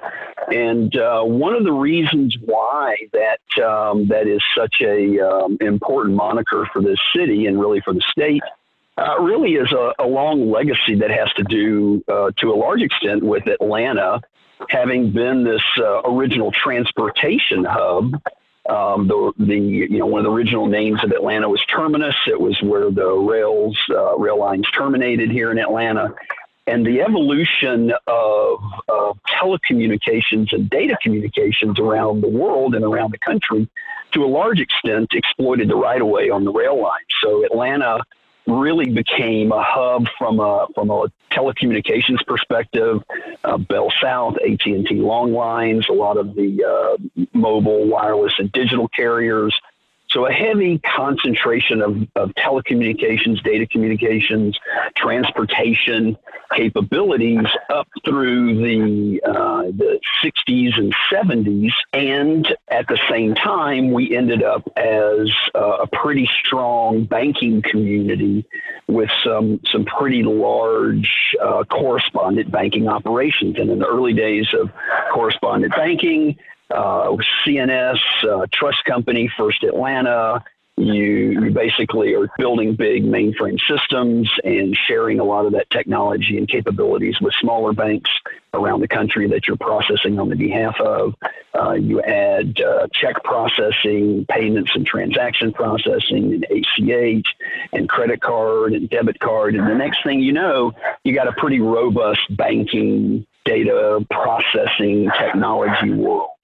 [0.51, 6.15] And uh, one of the reasons why that um, that is such a um, important
[6.15, 8.43] moniker for this city and really for the state.
[8.97, 12.81] Uh, really is a, a, long legacy that has to do, uh, to a large
[12.81, 14.21] extent, with Atlanta
[14.69, 15.61] having been this
[16.05, 18.13] original transportation hub
[18.69, 22.15] um, the, the you know one of the original names of Atlanta was Terminus.
[22.27, 26.13] It was where the rails uh, rail lines terminated here in Atlanta,
[26.67, 33.19] and the evolution of, of telecommunications and data communications around the world and around the
[33.19, 33.69] country,
[34.13, 37.05] to a large extent, exploited the right of way on the rail line.
[37.23, 38.03] So Atlanta
[38.47, 43.03] really became a hub from a from a telecommunications perspective.
[43.43, 48.33] Uh, Bell South, AT and T long lines, a lot of the uh, mobile, wireless,
[48.37, 49.55] and digital carriers.
[50.15, 54.57] So a heavy concentration of, of telecommunications, data communications,
[54.95, 56.15] transportation
[56.55, 64.15] capabilities up through the uh, the 60s and 70s, and at the same time, we
[64.15, 68.45] ended up as uh, a pretty strong banking community
[68.87, 73.57] with some some pretty large uh, correspondent banking operations.
[73.59, 74.69] And in the early days of
[75.13, 76.37] correspondent banking,
[76.69, 80.43] C&S, uh, Trust Company, First Atlanta.
[80.77, 86.37] You, you basically are building big mainframe systems and sharing a lot of that technology
[86.37, 88.09] and capabilities with smaller banks
[88.53, 91.15] around the country that you're processing on the behalf of.
[91.57, 97.27] Uh, you add uh, check processing, payments and transaction processing, and ACH,
[97.71, 99.55] and credit card and debit card.
[99.55, 100.73] And the next thing you know,
[101.05, 106.34] you got a pretty robust banking data processing technology world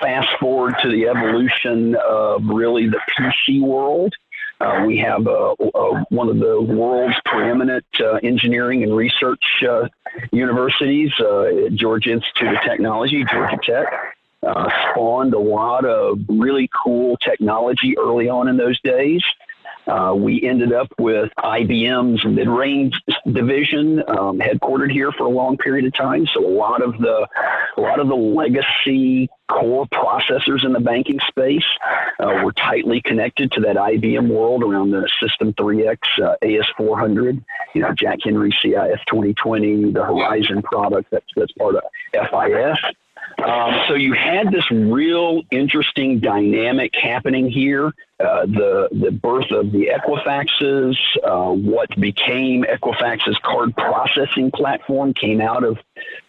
[0.00, 4.14] fast forward to the evolution of really the PC world.
[4.60, 9.42] Uh, we have uh, uh, one of the world's preeminent uh, engineering and research
[10.32, 11.10] universities,
[11.74, 13.86] Georgia Institute of Technology, Georgia Tech,
[14.90, 19.22] spawned a lot of really cool technology early on in those days.
[19.86, 22.94] Uh, we ended up with IBM's mid-range
[23.32, 26.26] division, um, headquartered here for a long period of time.
[26.32, 27.26] So a lot of the
[27.76, 31.64] a lot of the legacy core processors in the banking space
[32.20, 37.42] uh, were tightly connected to that IBM world around the System 3X uh, AS400,
[37.74, 42.94] you know, Jack Henry CIF 2020, the Horizon product that's that's part of FIS.
[43.44, 47.92] Um, so you had this real interesting dynamic happening here.
[48.18, 55.40] Uh, the the birth of the Equifaxes, uh, what became Equifax's card processing platform, came
[55.40, 55.78] out of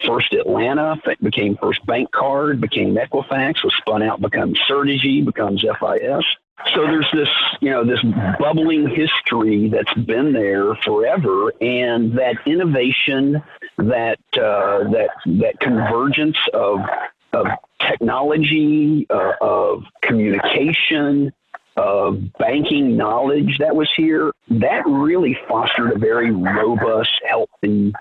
[0.06, 6.24] First Atlanta, became First Bank Card, became Equifax, was spun out, becomes Certegy, becomes FIS.
[6.74, 7.28] So there's this,
[7.60, 8.02] you know, this
[8.38, 13.42] bubbling history that's been there forever, and that innovation,
[13.78, 16.80] that uh, that that convergence of
[17.32, 17.46] of
[17.80, 21.32] technology, uh, of communication,
[21.76, 27.92] of banking knowledge that was here, that really fostered a very robust, healthy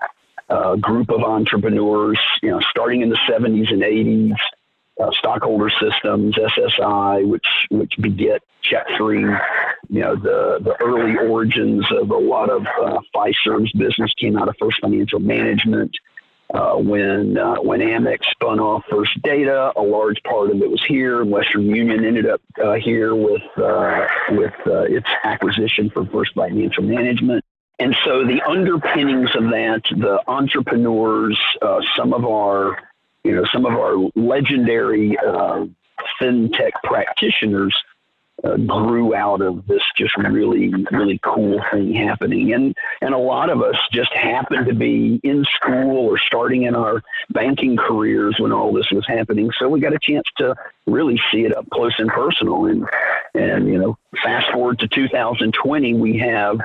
[0.50, 2.20] uh, group of entrepreneurs.
[2.42, 4.36] You know, starting in the 70s and 80s
[5.02, 8.42] uh, stockholder systems, SSI, which which beget
[8.98, 9.22] three.
[9.90, 14.48] You know, the the early origins of a lot of uh, Fiserv's business came out
[14.48, 15.92] of First Financial Management.
[16.54, 20.84] Uh, when uh, when Amex spun off First Data, a large part of it was
[20.86, 21.24] here.
[21.24, 26.84] Western Union ended up uh, here with uh, with uh, its acquisition for First Financial
[26.84, 27.46] Management.
[27.80, 32.78] And so the underpinnings of that, the entrepreneurs, uh, some of our
[33.24, 35.66] you know, some of our legendary uh,
[36.20, 37.76] fintech practitioners
[38.44, 42.54] uh, grew out of this just really, really cool thing happening.
[42.54, 46.76] And, and a lot of us just happened to be in school or starting in
[46.76, 49.52] our banking careers when all this was happening.
[49.60, 50.56] So we got a chance to
[50.88, 52.66] really see it up close and personal.
[52.66, 52.88] And,
[53.36, 56.60] and, you know, fast forward to 2020, we have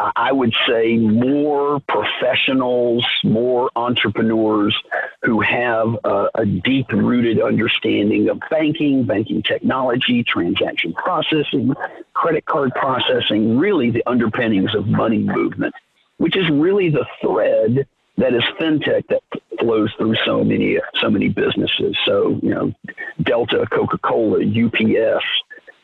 [0.00, 4.76] I would say more professionals, more entrepreneurs
[5.22, 11.74] who have a, a deep rooted understanding of banking, banking technology, transaction processing,
[12.12, 15.74] credit card processing, really the underpinnings of money movement,
[16.16, 19.22] which is really the thread that is fintech that
[19.58, 21.96] flows through so many so many businesses.
[22.04, 22.72] So, you know,
[23.22, 25.24] Delta, Coca-Cola, UPS,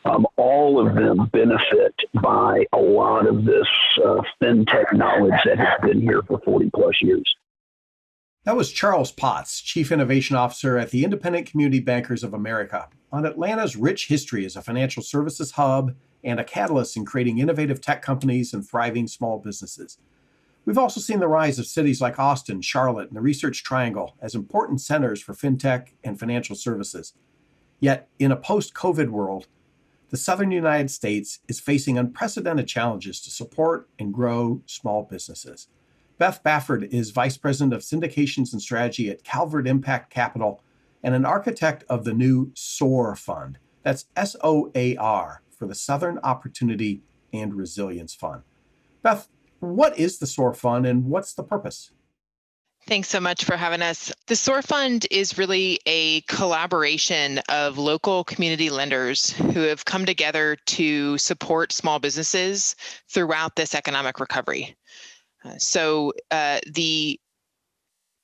[0.05, 3.67] um, all of them benefit by a lot of this
[4.03, 7.35] uh, fintech knowledge that has been here for 40 plus years.
[8.43, 13.25] That was Charles Potts, Chief Innovation Officer at the Independent Community Bankers of America, on
[13.25, 18.01] Atlanta's rich history as a financial services hub and a catalyst in creating innovative tech
[18.01, 19.99] companies and thriving small businesses.
[20.65, 24.35] We've also seen the rise of cities like Austin, Charlotte, and the Research Triangle as
[24.35, 27.13] important centers for fintech and financial services.
[27.79, 29.47] Yet, in a post COVID world,
[30.11, 35.67] the southern United States is facing unprecedented challenges to support and grow small businesses.
[36.17, 40.61] Beth Bafford is Vice President of Syndications and Strategy at Calvert Impact Capital
[41.01, 43.57] and an architect of the new SOAR Fund.
[43.83, 47.01] That's S O A R for the Southern Opportunity
[47.33, 48.43] and Resilience Fund.
[49.01, 49.29] Beth,
[49.61, 51.91] what is the SOAR Fund and what's the purpose?
[52.87, 54.11] Thanks so much for having us.
[54.27, 60.57] The SOAR Fund is really a collaboration of local community lenders who have come together
[60.67, 62.75] to support small businesses
[63.07, 64.75] throughout this economic recovery.
[65.45, 67.19] Uh, so uh, the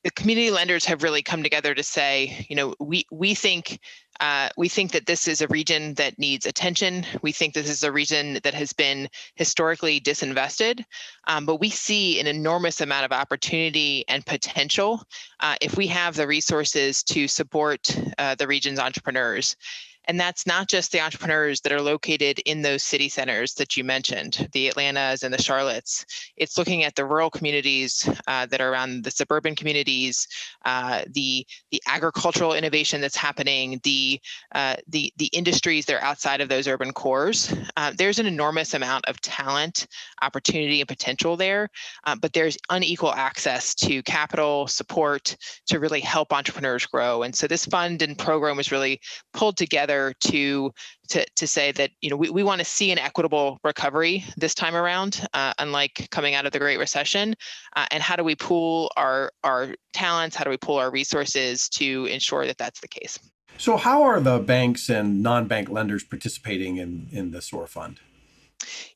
[0.08, 3.78] the community lenders have really come together to say, you know, we we think
[4.22, 7.06] uh, we think that this is a region that needs attention.
[7.22, 10.82] We think this is a region that has been historically disinvested,
[11.28, 15.04] um, but we see an enormous amount of opportunity and potential
[15.41, 19.58] uh, if we have the resources to support uh, the region's entrepreneurs.
[20.08, 23.84] And that's not just the entrepreneurs that are located in those city centers that you
[23.84, 26.06] mentioned, the Atlantas and the Charlottes.
[26.38, 30.28] It's looking at the rural communities uh, that are around the suburban communities,
[30.65, 34.22] uh, the the agricultural innovation that's happening, the
[34.56, 37.54] uh, the the industries that are outside of those urban cores.
[37.76, 39.88] Uh, there's an enormous amount of talent,
[40.22, 41.70] opportunity, and potential there,
[42.06, 47.24] uh, but there's unequal access to capital support to really help entrepreneurs grow.
[47.24, 49.02] And so this fund and program was really
[49.34, 50.71] pulled together together to
[51.10, 54.53] to to say that you know we, we want to see an equitable recovery this
[54.53, 57.36] time around, uh, unlike coming out of the Great Recession.
[57.75, 60.36] Uh, and how do we pool our our talents?
[60.36, 63.19] How do we pool our resources to ensure that that's the case?
[63.57, 67.99] So, how are the banks and non-bank lenders participating in in the SOAR fund?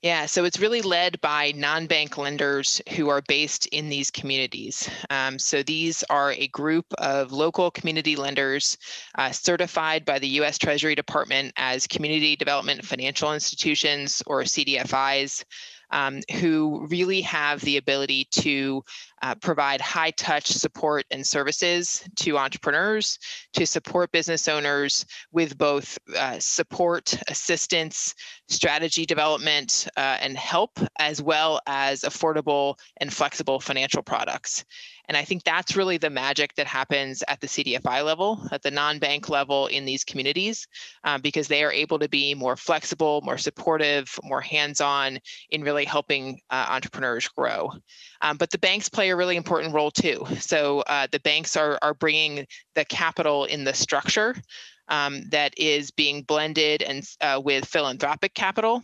[0.02, 4.90] Yeah, so it's really led by non bank lenders who are based in these communities.
[5.10, 8.78] Um, so these are a group of local community lenders
[9.18, 15.44] uh, certified by the US Treasury Department as community development financial institutions or CDFIs
[15.92, 18.84] um, who really have the ability to
[19.22, 23.20] uh, provide high touch support and services to entrepreneurs,
[23.54, 28.16] to support business owners with both uh, support, assistance,
[28.48, 34.66] strategy development, uh, and help, as well as affordable and flexible financial products.
[35.12, 38.72] And I think that's really the magic that happens at the CDFI level, at the
[38.72, 40.66] non bank level in these communities,
[41.04, 45.64] um, because they are able to be more flexible, more supportive, more hands on in
[45.64, 47.74] really helping uh, entrepreneurs grow.
[48.22, 50.26] Um, but the banks play a really important role too.
[50.40, 54.34] So uh, the banks are, are bringing the capital in the structure
[54.88, 58.82] um, that is being blended and uh, with philanthropic capital.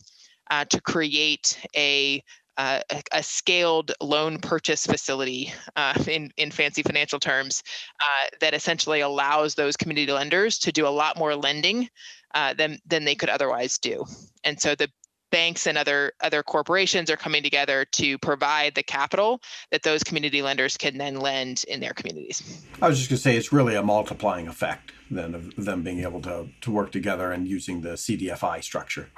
[0.50, 2.24] Uh, to create a
[2.58, 2.80] uh,
[3.12, 7.64] a, scaled loan purchase facility uh, in, in fancy financial terms
[8.00, 11.90] uh, that essentially allows those community lenders to do a lot more lending
[12.34, 14.06] uh, than, than they could otherwise do.
[14.44, 14.90] And so the
[15.32, 19.42] banks and other other corporations are coming together to provide the capital
[19.72, 22.66] that those community lenders can then lend in their communities.
[22.82, 26.00] I was just going to say it's really a multiplying effect then of them being
[26.00, 29.10] able to to work together and using the CDFI structure.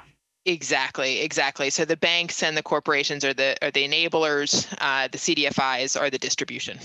[0.46, 1.68] Exactly, exactly.
[1.70, 4.66] So the banks and the corporations are the are the enablers.
[4.80, 6.78] Uh, the CDFIs are the distribution.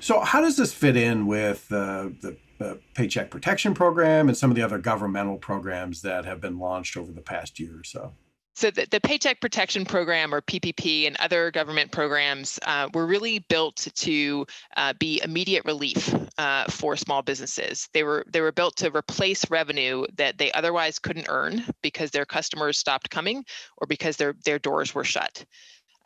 [0.00, 4.50] So how does this fit in with uh, the uh, Paycheck Protection Program and some
[4.50, 8.12] of the other governmental programs that have been launched over the past year or so?
[8.54, 13.40] So the, the Paycheck Protection Program, or PPP, and other government programs uh, were really
[13.40, 14.46] built to
[14.76, 17.88] uh, be immediate relief uh, for small businesses.
[17.92, 22.24] They were they were built to replace revenue that they otherwise couldn't earn because their
[22.24, 23.44] customers stopped coming
[23.78, 25.44] or because their their doors were shut.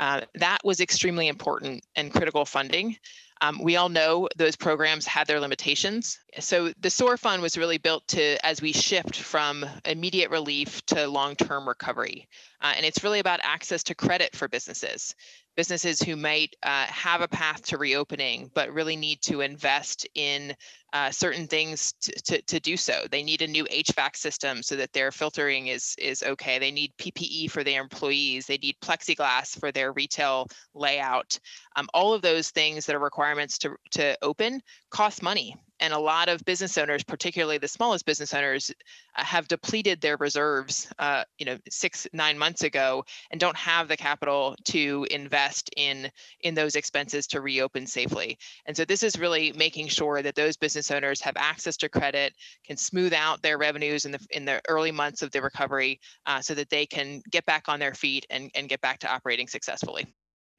[0.01, 2.97] Uh, that was extremely important and critical funding.
[3.41, 6.19] Um, we all know those programs had their limitations.
[6.39, 11.07] So the SOAR fund was really built to as we shift from immediate relief to
[11.07, 12.29] long-term recovery.
[12.61, 15.15] Uh, and it's really about access to credit for businesses
[15.59, 20.55] businesses who might uh, have a path to reopening, but really need to invest in
[20.93, 23.05] uh, certain things to, to, to, do so.
[23.11, 26.59] They need a new HVAC system so that their filtering is, is okay.
[26.59, 28.47] They need PPE for their employees.
[28.47, 31.39] They need plexiglass for their retail layout.
[31.77, 35.99] Um, all of those things that are requirements to, to open cost money and a
[35.99, 38.71] lot of business owners, particularly the smallest business owners,
[39.17, 43.89] uh, have depleted their reserves, uh, you know, six nine months ago, and don't have
[43.89, 46.11] the capital to invest in
[46.41, 48.39] in those expenses to reopen safely.
[48.67, 52.35] And so this is really making sure that those business owners have access to credit,
[52.67, 56.41] can smooth out their revenues in the in the early months of the recovery, uh,
[56.41, 59.49] so that they can get back on their feet and and get back to operating
[59.49, 60.07] successfully.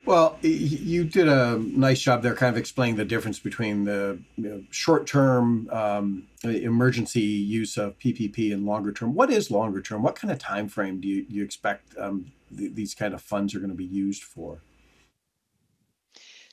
[0.06, 4.50] Well, you did a nice job there, kind of explaining the difference between the you
[4.50, 9.14] know, short-term um, emergency use of PPP and longer term.
[9.14, 10.02] What is longer term?
[10.02, 13.54] What kind of time frame do you, you expect um, th- these kind of funds
[13.54, 14.62] are going to be used for?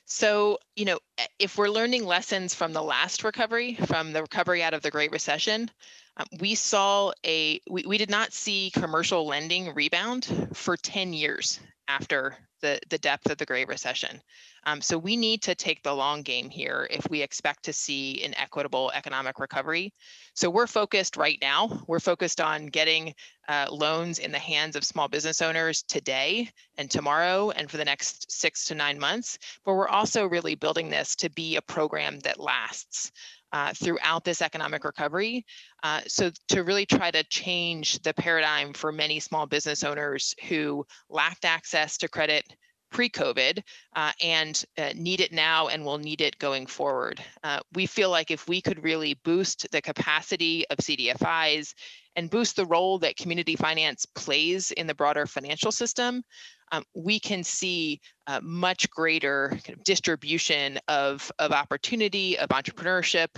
[0.05, 0.99] So, you know,
[1.39, 5.11] if we're learning lessons from the last recovery, from the recovery out of the Great
[5.11, 5.71] Recession,
[6.17, 11.59] um, we saw a we, we did not see commercial lending rebound for 10 years
[11.87, 14.21] after the, the depth of the Great Recession.
[14.65, 18.23] Um, so we need to take the long game here if we expect to see
[18.23, 19.93] an equitable economic recovery.
[20.33, 23.13] So we're focused right now, we're focused on getting
[23.47, 27.85] uh, loans in the hands of small business owners today and tomorrow and for the
[27.85, 29.39] next six to nine months.
[29.63, 33.11] But we're also really building this to be a program that lasts.
[33.53, 35.45] Uh, throughout this economic recovery.
[35.81, 40.85] Uh, so to really try to change the paradigm for many small business owners who
[41.09, 42.43] lacked access to credit
[42.89, 43.61] pre-COVID
[43.95, 47.21] uh, and uh, need it now and will need it going forward.
[47.43, 51.73] Uh, we feel like if we could really boost the capacity of CDFIs
[52.15, 56.23] and boost the role that community finance plays in the broader financial system,
[56.71, 58.01] um, we can see
[58.41, 63.29] much greater kind of distribution of, of opportunity, of entrepreneurship,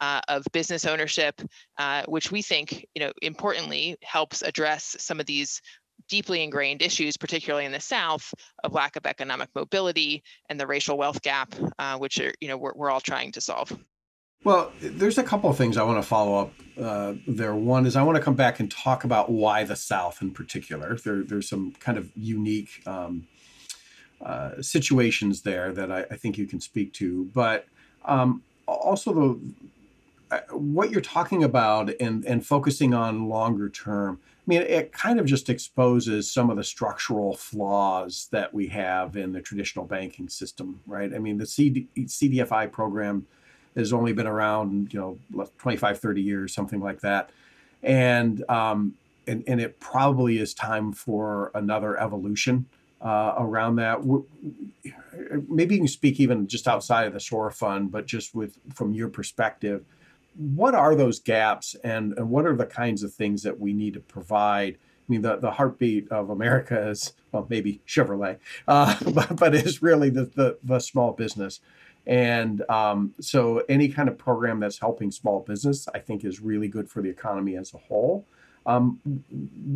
[0.00, 1.34] uh, of business ownership,
[1.76, 5.60] uh, which we think, you know, importantly helps address some of these
[6.08, 8.32] deeply ingrained issues, particularly in the South,
[8.64, 12.56] of lack of economic mobility and the racial wealth gap, uh, which are, you know,
[12.56, 13.76] we're, we're all trying to solve.
[14.44, 17.54] Well, there's a couple of things I want to follow up uh, there.
[17.54, 20.96] One is I want to come back and talk about why the South in particular.
[20.96, 23.26] There, there's some kind of unique um,
[24.24, 27.66] uh, situations there that I, I, think you can speak to, but
[28.04, 29.40] um, also the
[30.30, 34.20] uh, what you're talking about and and focusing on longer term.
[34.48, 39.32] Mean, it kind of just exposes some of the structural flaws that we have in
[39.32, 41.14] the traditional banking system, right?
[41.14, 43.26] I mean, the CD, CDFI program
[43.76, 47.30] has only been around, you know, 25, 30 years, something like that.
[47.82, 48.94] And, um,
[49.26, 52.64] and, and it probably is time for another evolution
[53.02, 54.00] uh, around that.
[55.46, 58.94] Maybe you can speak even just outside of the SOAR fund, but just with from
[58.94, 59.84] your perspective,
[60.38, 63.94] what are those gaps and, and what are the kinds of things that we need
[63.94, 64.74] to provide?
[64.76, 69.82] I mean, the, the heartbeat of America is, well, maybe Chevrolet, uh, but, but is
[69.82, 71.60] really the, the, the small business.
[72.06, 76.68] And um, so any kind of program that's helping small business, I think, is really
[76.68, 78.24] good for the economy as a whole.
[78.64, 79.00] Um,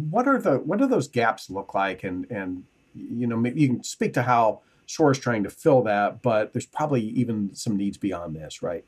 [0.01, 2.05] what are the what do those gaps look like?
[2.05, 6.23] And and you know, you can speak to how SOAR is trying to fill that,
[6.23, 8.85] but there's probably even some needs beyond this, right?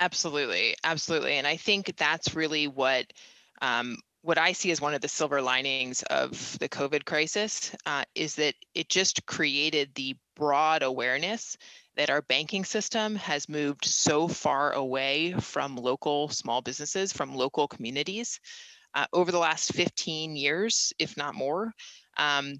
[0.00, 3.06] Absolutely, absolutely, and I think that's really what
[3.62, 8.04] um, what I see as one of the silver linings of the COVID crisis uh,
[8.14, 11.56] is that it just created the broad awareness
[11.96, 17.68] that our banking system has moved so far away from local small businesses, from local
[17.68, 18.40] communities
[18.94, 21.72] uh, over the last 15 years, if not more.
[22.16, 22.54] Um,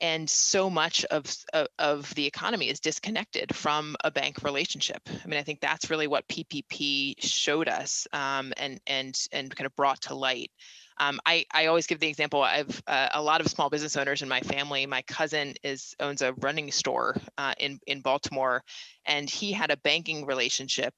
[0.00, 5.00] and so much of, of, of the economy is disconnected from a bank relationship.
[5.08, 9.66] I mean, I think that's really what PPP showed us um, and and and kind
[9.66, 10.50] of brought to light.
[10.98, 12.42] Um, I, I always give the example.
[12.42, 14.86] I've uh, a lot of small business owners in my family.
[14.86, 18.62] My cousin is owns a running store uh, in in Baltimore,
[19.04, 20.94] and he had a banking relationship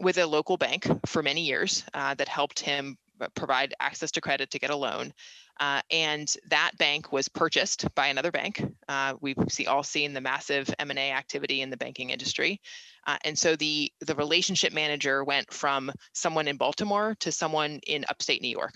[0.00, 4.20] with a local bank for many years uh, that helped him uh, provide access to
[4.20, 5.12] credit to get a loan.
[5.60, 8.62] Uh, and that bank was purchased by another bank.
[8.88, 12.60] Uh, we've see, all seen the massive M&A activity in the banking industry.
[13.06, 18.04] Uh, and so the, the relationship manager went from someone in Baltimore to someone in
[18.08, 18.74] upstate New York.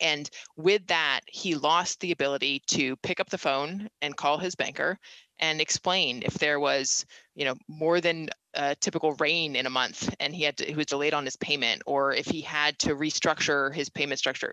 [0.00, 4.54] And with that, he lost the ability to pick up the phone and call his
[4.54, 4.98] banker
[5.38, 7.04] and explain if there was,
[7.34, 10.74] you know, more than a typical rain in a month and he had to, he
[10.74, 14.52] was delayed on his payment, or if he had to restructure his payment structure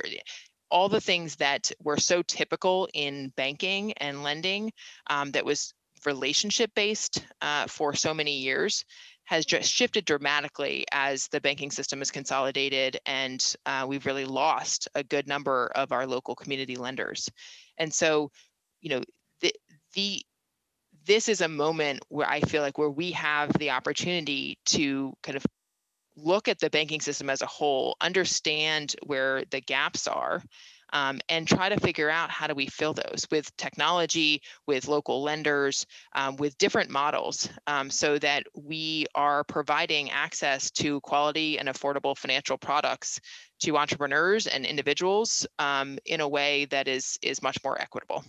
[0.72, 4.72] all the things that were so typical in banking and lending
[5.07, 5.74] um, that was
[6.05, 8.84] relationship based uh, for so many years
[9.26, 14.88] has just shifted dramatically as the banking system is consolidated and uh, we've really lost
[14.95, 17.30] a good number of our local community lenders.
[17.78, 18.32] And so
[18.82, 19.01] you know
[19.41, 19.53] the,
[19.93, 20.22] the
[21.05, 25.36] this is a moment where i feel like where we have the opportunity to kind
[25.36, 25.45] of
[26.16, 30.41] look at the banking system as a whole, understand where the gaps are,
[30.93, 35.22] um, and try to figure out how do we fill those with technology, with local
[35.22, 35.86] lenders,
[36.16, 42.18] um, with different models, um, so that we are providing access to quality and affordable
[42.18, 43.20] financial products
[43.62, 48.24] to entrepreneurs and individuals um, in a way that is is much more equitable.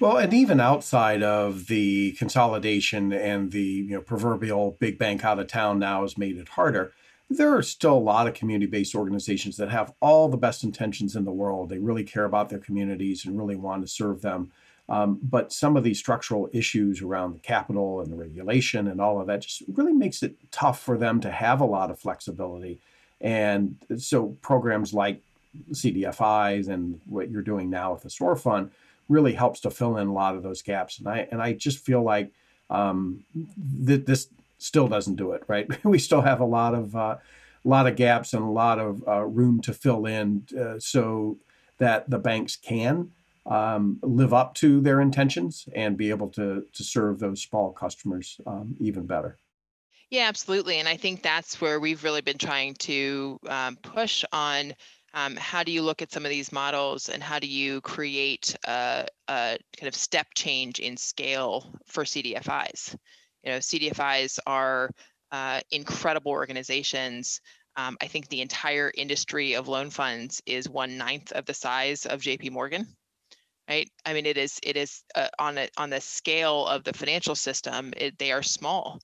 [0.00, 5.38] Well, and even outside of the consolidation and the you know proverbial big bank out
[5.38, 6.92] of town now has made it harder
[7.30, 11.16] there are still a lot of community based organizations that have all the best intentions
[11.16, 11.68] in the world.
[11.68, 14.52] They really care about their communities and really want to serve them.
[14.88, 19.18] Um, but some of these structural issues around the capital and the regulation and all
[19.18, 22.78] of that just really makes it tough for them to have a lot of flexibility.
[23.20, 25.22] And so programs like
[25.70, 28.70] CDFIs and what you're doing now with the SOAR Fund
[29.08, 30.98] really helps to fill in a lot of those gaps.
[30.98, 32.30] And I and I just feel like
[32.68, 33.24] um,
[33.86, 34.28] th- this
[34.64, 35.68] still doesn't do it right.
[35.84, 37.16] we still have a lot of uh,
[37.64, 41.38] lot of gaps and a lot of uh, room to fill in uh, so
[41.78, 43.10] that the banks can
[43.46, 48.40] um, live up to their intentions and be able to to serve those small customers
[48.46, 49.38] um, even better.
[50.10, 54.74] Yeah, absolutely, and I think that's where we've really been trying to um, push on.
[55.16, 58.56] Um, how do you look at some of these models and how do you create
[58.66, 62.96] a, a kind of step change in scale for CDFIs?
[63.44, 64.90] You know, CDFIs are
[65.30, 67.40] uh, incredible organizations.
[67.76, 72.06] Um, I think the entire industry of loan funds is one ninth of the size
[72.06, 72.86] of JP Morgan.
[73.68, 73.90] Right.
[74.04, 77.34] I mean, it is it is uh, on a, on the scale of the financial
[77.34, 77.94] system.
[77.96, 79.00] It, they are small,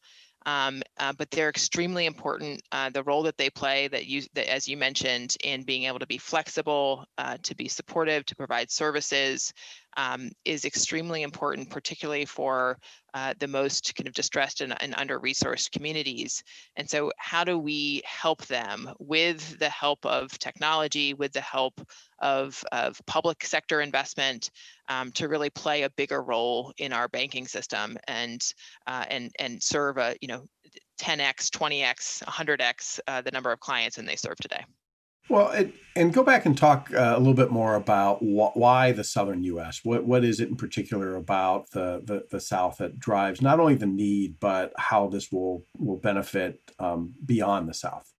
[0.46, 2.62] um, uh, but they're extremely important.
[2.70, 5.98] Uh, the role that they play, that you, that, as you mentioned, in being able
[5.98, 9.52] to be flexible, uh, to be supportive, to provide services,
[9.96, 12.78] um, is extremely important, particularly for
[13.14, 16.42] uh, the most kind of distressed and, and under-resourced communities.
[16.76, 21.80] And so, how do we help them with the help of technology, with the help
[22.20, 24.50] of, of public sector investment,
[24.88, 28.42] um, to really play a bigger role in our banking system and
[28.86, 30.44] uh, and and serve a you know
[31.00, 34.64] 10x, 20x, 100x uh, the number of clients than they serve today.
[35.30, 38.90] Well, it, and go back and talk uh, a little bit more about wh- why
[38.90, 39.80] the southern U.S.
[39.84, 43.76] What what is it in particular about the, the, the South that drives not only
[43.76, 48.12] the need but how this will will benefit um, beyond the South?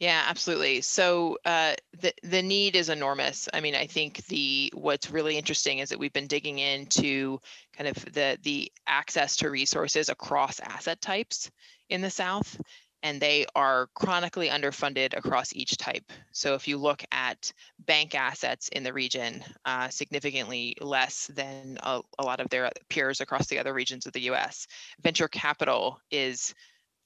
[0.00, 0.80] Yeah, absolutely.
[0.80, 3.48] So uh, the the need is enormous.
[3.54, 7.38] I mean, I think the what's really interesting is that we've been digging into
[7.76, 11.48] kind of the the access to resources across asset types
[11.90, 12.60] in the South,
[13.02, 16.04] and they are chronically underfunded across each type.
[16.32, 17.52] So if you look at
[17.86, 23.20] bank assets in the region, uh, significantly less than a, a lot of their peers
[23.20, 24.66] across the other regions of the U.S.
[25.02, 26.54] Venture capital is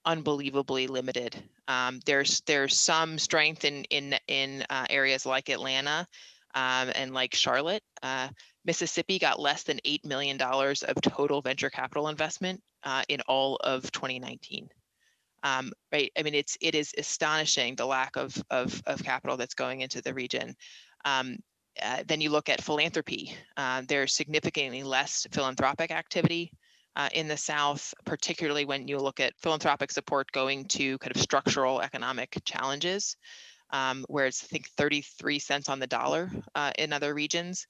[0.04, 1.40] unbelievably limited.
[1.68, 6.06] Um, there's there's some strength in in in uh, areas like Atlanta
[6.54, 7.82] um, and like Charlotte.
[8.02, 8.28] Uh,
[8.64, 13.56] Mississippi got less than eight million dollars of total venture capital investment uh, in all
[13.56, 14.68] of 2019.
[15.42, 16.10] Um, right?
[16.16, 20.00] I mean, it's it is astonishing the lack of of, of capital that's going into
[20.00, 20.54] the region.
[21.04, 21.38] Um,
[21.80, 23.34] uh, then you look at philanthropy.
[23.56, 26.52] Uh, there's significantly less philanthropic activity
[26.96, 31.22] uh, in the South, particularly when you look at philanthropic support going to kind of
[31.22, 33.16] structural economic challenges,
[33.70, 37.66] um, where it's I think 33 cents on the dollar uh, in other regions,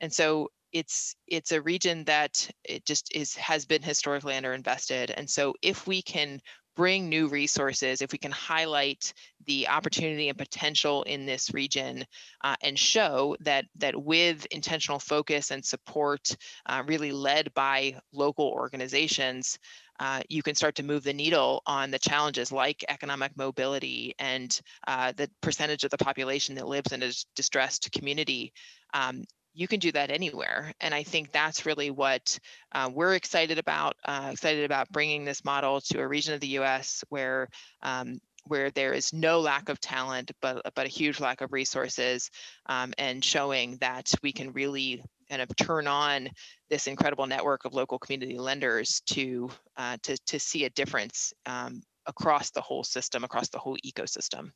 [0.00, 5.28] and so it's it's a region that it just is has been historically underinvested, and
[5.28, 6.40] so if we can
[6.76, 9.12] bring new resources, if we can highlight
[9.46, 12.04] the opportunity and potential in this region
[12.42, 18.46] uh, and show that that with intentional focus and support uh, really led by local
[18.46, 19.58] organizations,
[20.00, 24.60] uh, you can start to move the needle on the challenges like economic mobility and
[24.88, 28.52] uh, the percentage of the population that lives in a distressed community.
[28.92, 29.24] Um,
[29.54, 30.72] you can do that anywhere.
[30.80, 32.38] And I think that's really what
[32.72, 36.58] uh, we're excited about, uh, excited about bringing this model to a region of the
[36.58, 37.48] US where
[37.82, 42.30] um, where there is no lack of talent, but, but a huge lack of resources,
[42.66, 46.28] um, and showing that we can really kind of turn on
[46.68, 49.48] this incredible network of local community lenders to,
[49.78, 54.50] uh, to, to see a difference um, across the whole system, across the whole ecosystem.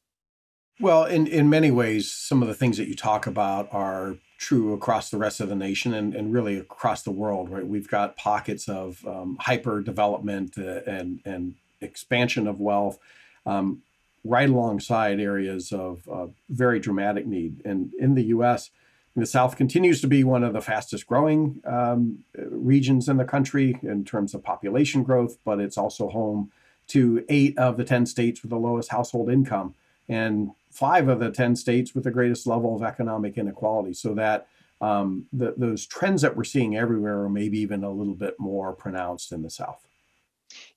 [0.80, 4.72] Well, in, in many ways, some of the things that you talk about are true
[4.72, 7.66] across the rest of the nation and, and really across the world, right?
[7.66, 12.98] We've got pockets of um, hyper development uh, and, and expansion of wealth
[13.44, 13.82] um,
[14.24, 17.62] right alongside areas of uh, very dramatic need.
[17.64, 18.70] And in the US,
[19.16, 23.76] the South continues to be one of the fastest growing um, regions in the country
[23.82, 26.52] in terms of population growth, but it's also home
[26.88, 29.74] to eight of the 10 states with the lowest household income.
[30.08, 33.94] And five of the 10 states with the greatest level of economic inequality.
[33.94, 34.48] So that
[34.80, 38.72] um, the, those trends that we're seeing everywhere are maybe even a little bit more
[38.72, 39.84] pronounced in the South.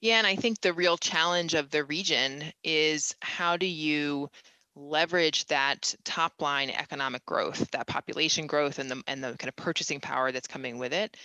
[0.02, 4.30] Yeah, and I think the real challenge of the region is how do you
[4.76, 9.56] leverage that top line economic growth, that population growth and the and the kind of
[9.56, 11.18] purchasing power that's coming with it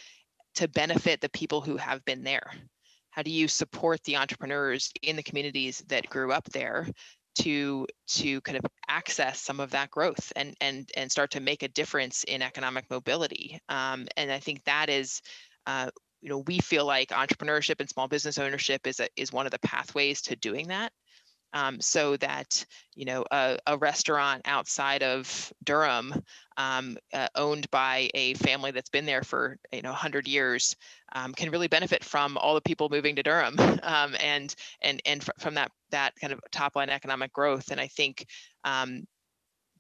[0.57, 2.53] to benefit the people who have been there?
[3.11, 6.87] How do you support the entrepreneurs in the communities that grew up there
[7.37, 11.63] to to kind of access some of that growth and and and start to make
[11.63, 13.59] a difference in economic mobility.
[13.69, 15.23] Um, and I think that is.
[15.67, 15.91] Uh,
[16.23, 19.53] you know, we feel like entrepreneurship and small business ownership is a, is one of
[19.53, 20.91] the pathways to doing that
[21.57, 26.15] um, so that you know a, a, restaurant outside of Durham,
[26.59, 30.77] um, uh, owned by a family that's been there for you know 100 years,
[31.15, 35.25] um, can really benefit from all the people moving to Durham um, and and and
[35.25, 37.71] fr- from that that kind of top line economic growth.
[37.71, 38.27] And I think
[38.65, 39.07] um,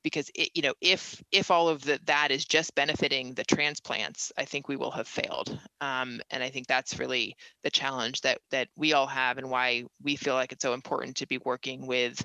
[0.07, 4.31] because it, you know if if all of the, that is just benefiting the transplants
[4.39, 7.35] i think we will have failed um, and i think that's really
[7.65, 11.17] the challenge that that we all have and why we feel like it's so important
[11.17, 12.25] to be working with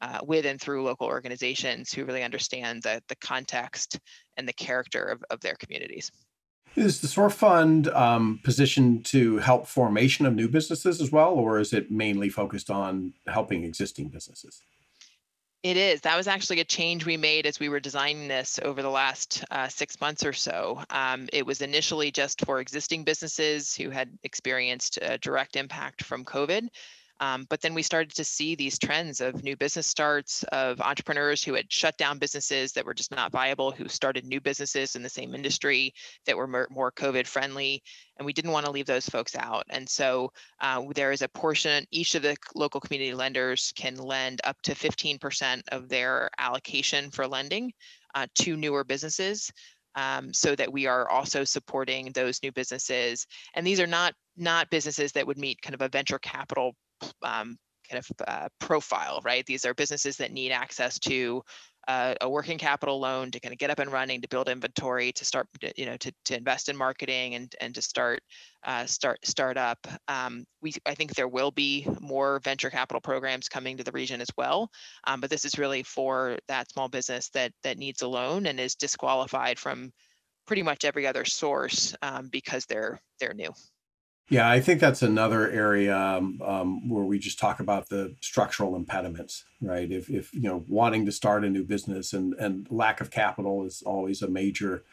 [0.00, 4.00] uh, with and through local organizations who really understand the, the context
[4.38, 6.10] and the character of, of their communities
[6.76, 11.58] is the SOAR Fund um, positioned to help formation of new businesses as well, or
[11.58, 14.62] is it mainly focused on helping existing businesses?
[15.68, 16.00] It is.
[16.00, 19.44] That was actually a change we made as we were designing this over the last
[19.50, 20.82] uh, six months or so.
[20.88, 26.24] Um, it was initially just for existing businesses who had experienced a direct impact from
[26.24, 26.68] COVID.
[27.20, 31.42] Um, but then we started to see these trends of new business starts, of entrepreneurs
[31.42, 35.02] who had shut down businesses that were just not viable, who started new businesses in
[35.02, 35.92] the same industry
[36.26, 37.82] that were more, more COVID friendly.
[38.18, 39.64] And we didn't want to leave those folks out.
[39.68, 44.40] And so uh, there is a portion, each of the local community lenders can lend
[44.44, 47.72] up to 15% of their allocation for lending
[48.14, 49.50] uh, to newer businesses.
[49.94, 53.26] Um, so that we are also supporting those new businesses.
[53.54, 56.76] And these are not not businesses that would meet kind of a venture capital
[57.22, 57.56] um,
[57.90, 59.44] kind of uh, profile, right?
[59.46, 61.42] These are businesses that need access to
[61.88, 65.10] uh, a working capital loan to kind of get up and running, to build inventory,
[65.12, 68.20] to start, you know, to, to invest in marketing and and to start
[68.64, 69.78] uh, start start up.
[70.06, 74.20] Um, we I think there will be more venture capital programs coming to the region
[74.20, 74.70] as well,
[75.04, 78.60] um, but this is really for that small business that that needs a loan and
[78.60, 79.90] is disqualified from
[80.46, 83.52] pretty much every other source um, because they're they're new.
[84.30, 88.76] Yeah, I think that's another area um, um, where we just talk about the structural
[88.76, 89.90] impediments, right?
[89.90, 93.64] If, if you know wanting to start a new business and and lack of capital
[93.64, 94.84] is always a major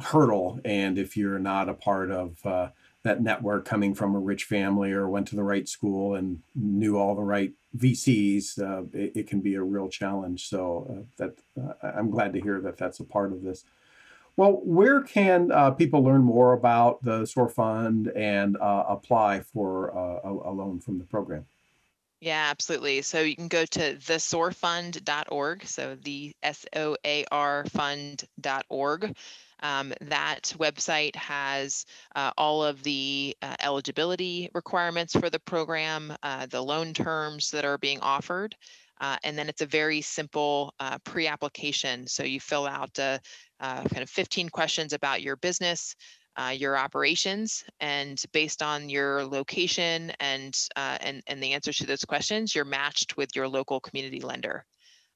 [0.00, 2.68] hurdle, and if you're not a part of uh,
[3.02, 6.96] that network coming from a rich family or went to the right school and knew
[6.96, 10.48] all the right VCs, uh, it, it, can be a real challenge.
[10.48, 13.64] So uh, that uh, I'm glad to hear that that's a part of this.
[14.40, 19.94] Well, where can uh, people learn more about the SOAR Fund and uh, apply for
[19.94, 21.44] uh, a, a, loan from the program?
[22.22, 23.02] Yeah, absolutely.
[23.02, 25.66] So you can go to thesoarfund.org.
[25.66, 29.14] So the S O A R fund.org.
[29.62, 31.84] Um, that website has
[32.16, 37.66] uh, all of the uh, eligibility requirements for the program, uh, the loan terms that
[37.66, 38.56] are being offered.
[39.00, 42.06] Uh, and then it's a very simple uh, pre-application.
[42.06, 43.18] So you fill out uh,
[43.60, 45.94] kind of 15 questions about your business,
[46.54, 52.54] your operations, and based on your location and, and, and the answers to those questions,
[52.54, 54.64] you're matched with your local community lender.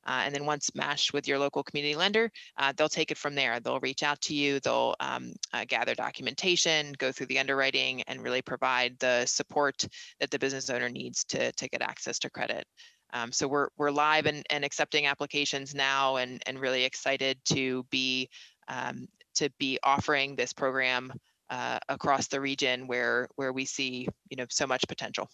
[0.06, 3.34] Uh, and then once matched with your local community lender, uh, they'll take it from
[3.34, 3.58] there.
[3.60, 8.22] They'll reach out to you, they'll um, uh, gather documentation, go through the underwriting, and
[8.22, 9.86] really provide the support
[10.20, 12.66] that the business owner needs to, to get access to credit.
[13.14, 17.84] Um, so we're we're live and, and accepting applications now, and and really excited to
[17.84, 18.28] be
[18.68, 19.06] um,
[19.36, 21.12] to be offering this program
[21.48, 25.30] uh, across the region where where we see you know so much potential.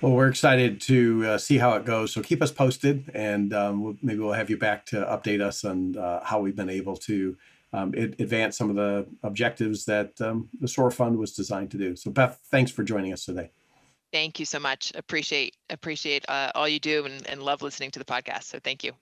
[0.00, 2.12] Well, we're excited to uh, see how it goes.
[2.12, 5.64] So keep us posted, and um, we'll, maybe we'll have you back to update us
[5.64, 7.36] on uh, how we've been able to
[7.72, 11.96] um, advance some of the objectives that um, the SOAR Fund was designed to do.
[11.96, 13.50] So, Beth, thanks for joining us today.
[14.12, 14.92] Thank you so much.
[14.94, 18.44] Appreciate appreciate uh, all you do and, and love listening to the podcast.
[18.44, 18.92] So thank you.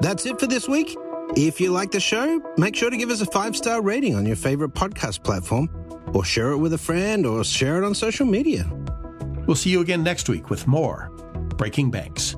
[0.00, 0.96] That's it for this week.
[1.36, 4.24] If you like the show, make sure to give us a five star rating on
[4.24, 5.68] your favorite podcast platform,
[6.14, 8.70] or share it with a friend, or share it on social media.
[9.46, 11.10] We'll see you again next week with more
[11.56, 12.36] Breaking Banks.